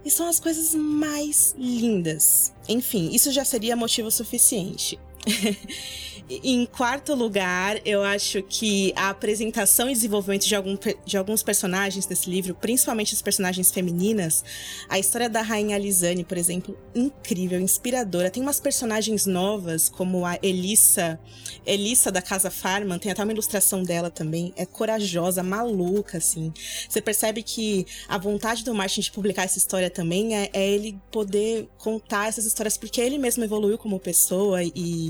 [0.04, 2.52] E são as coisas mais lindas.
[2.68, 4.98] Enfim, isso já seria motivo suficiente.
[6.30, 12.04] Em quarto lugar, eu acho que a apresentação e desenvolvimento de, algum, de alguns personagens
[12.04, 14.44] desse livro, principalmente as personagens femininas,
[14.90, 18.30] a história da Rainha Lisane, por exemplo, incrível, inspiradora.
[18.30, 21.18] Tem umas personagens novas, como a Elissa,
[21.64, 24.52] Elissa da Casa Farman, tem até uma ilustração dela também.
[24.54, 26.52] É corajosa, maluca, assim.
[26.86, 31.00] Você percebe que a vontade do Martin de publicar essa história também é, é ele
[31.10, 35.07] poder contar essas histórias, porque ele mesmo evoluiu como pessoa e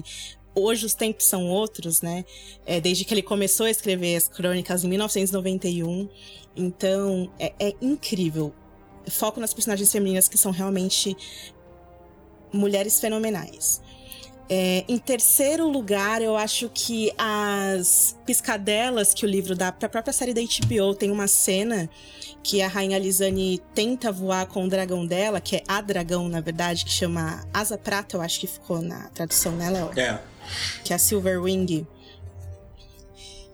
[0.54, 2.24] hoje os tempos são outros, né?
[2.66, 6.08] É, desde que ele começou a escrever as crônicas em 1991.
[6.56, 8.52] Então, é, é incrível.
[9.08, 11.16] Foco nas personagens femininas que são realmente
[12.52, 13.80] mulheres fenomenais.
[14.50, 19.90] É, em terceiro lugar, eu acho que as piscadelas que o livro dá para a
[19.90, 21.88] própria série da HBO tem uma cena
[22.42, 26.40] que a rainha Lisane tenta voar com o dragão dela, que é a dragão, na
[26.40, 29.90] verdade, que chama Asa Prata, eu acho que ficou na tradução, né, Léo?
[29.96, 30.18] É
[30.84, 31.86] que é a Silverwing,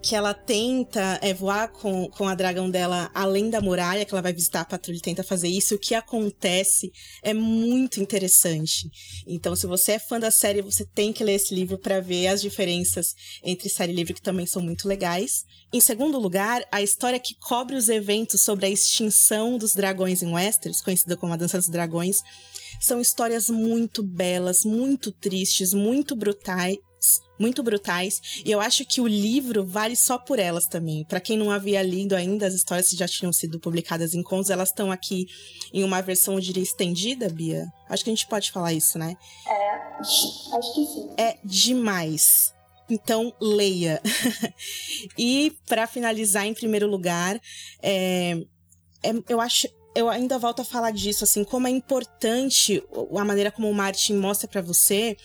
[0.04, 4.20] que ela tenta é, voar com, com a dragão dela além da muralha, que ela
[4.20, 5.74] vai visitar a patrulha e tenta fazer isso.
[5.74, 6.92] O que acontece
[7.22, 8.90] é muito interessante.
[9.26, 12.26] Então, se você é fã da série, você tem que ler esse livro para ver
[12.26, 15.46] as diferenças entre série e livro, que também são muito legais.
[15.72, 20.30] Em segundo lugar, a história que cobre os eventos sobre a extinção dos dragões em
[20.30, 22.20] Westeros, conhecida como a Dança dos Dragões,
[22.78, 26.76] são histórias muito belas, muito tristes, muito brutais,
[27.38, 31.04] muito brutais, e eu acho que o livro vale só por elas também.
[31.04, 34.50] Para quem não havia lido ainda as histórias que já tinham sido publicadas em contos,
[34.50, 35.26] elas estão aqui
[35.72, 37.66] em uma versão, eu diria, estendida, Bia.
[37.88, 39.16] Acho que a gente pode falar isso, né?
[39.46, 41.14] É, acho que sim.
[41.16, 42.52] É demais.
[42.88, 44.00] Então, leia.
[45.18, 47.40] e para finalizar, em primeiro lugar,
[47.82, 48.38] é,
[49.02, 52.82] é, eu acho eu ainda volto a falar disso, assim, como é importante
[53.16, 55.16] a maneira como o Martin mostra para você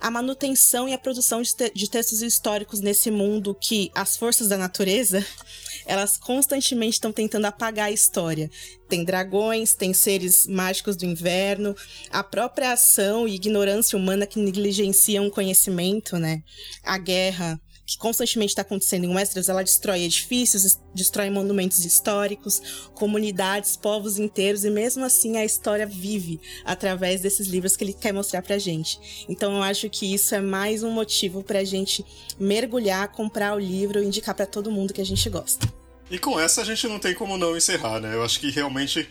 [0.00, 4.48] a manutenção e a produção de, te de, textos históricos nesse mundo que as forças
[4.48, 5.24] da natureza
[5.86, 8.50] elas constantemente estão tentando apagar a história.
[8.88, 11.76] Tem dragões, tem seres mágicos do inverno,
[12.10, 16.42] a própria ação e ignorância humana que negligenciam o conhecimento, né?
[16.82, 23.76] A guerra, que constantemente está acontecendo em Westeros, ela destrói edifícios, destrói monumentos históricos, comunidades,
[23.76, 28.42] povos inteiros, e mesmo assim a história vive através desses livros que ele quer mostrar
[28.42, 29.26] pra gente.
[29.28, 32.04] Então eu acho que isso é mais um motivo pra gente
[32.38, 35.68] mergulhar, comprar o livro e indicar para todo mundo que a gente gosta.
[36.10, 38.14] E com essa a gente não tem como não encerrar, né?
[38.14, 39.08] Eu acho que realmente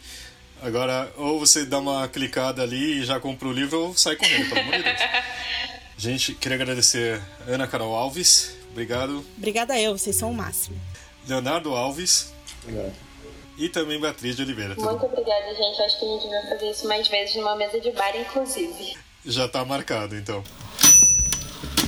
[0.62, 4.50] agora ou você dá uma clicada ali e já compra o livro ou sai correndo,
[4.50, 5.00] pelo amor de Deus.
[5.98, 9.24] Gente, queria agradecer Ana Carol Alves, Obrigado.
[9.38, 10.76] Obrigada eu, vocês são o máximo.
[11.28, 12.34] Leonardo Alves.
[12.64, 12.94] Obrigado.
[13.56, 14.76] E também Beatriz de Oliveira.
[14.76, 15.82] Muito obrigada, gente.
[15.82, 18.98] Acho que a gente vai fazer isso mais vezes numa mesa de bar, inclusive.
[19.24, 20.44] Já tá marcado, então.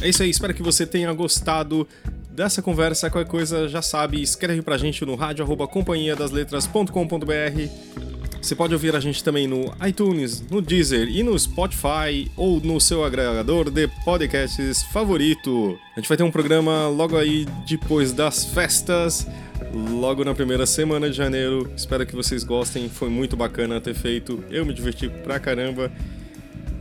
[0.01, 1.87] É isso aí, espero que você tenha gostado
[2.29, 3.09] dessa conversa.
[3.09, 8.14] Qualquer coisa já sabe, escreve pra gente no rádio arroba companhia das letras.com.br
[8.45, 12.79] Você pode ouvir a gente também no iTunes, no Deezer e no Spotify ou no
[12.79, 15.79] seu agregador de podcasts favorito.
[15.95, 19.25] A gente vai ter um programa logo aí depois das festas,
[19.73, 21.71] logo na primeira semana de janeiro.
[21.75, 24.43] Espero que vocês gostem, foi muito bacana ter feito.
[24.51, 25.91] Eu me diverti pra caramba.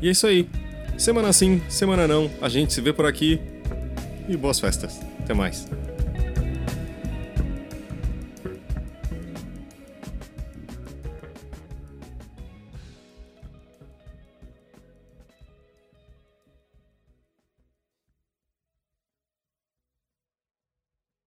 [0.02, 0.46] E é isso aí.
[0.98, 2.30] Semana sim, semana não.
[2.42, 3.40] A gente se vê por aqui.
[4.28, 5.00] E boas festas.
[5.20, 5.66] Até mais.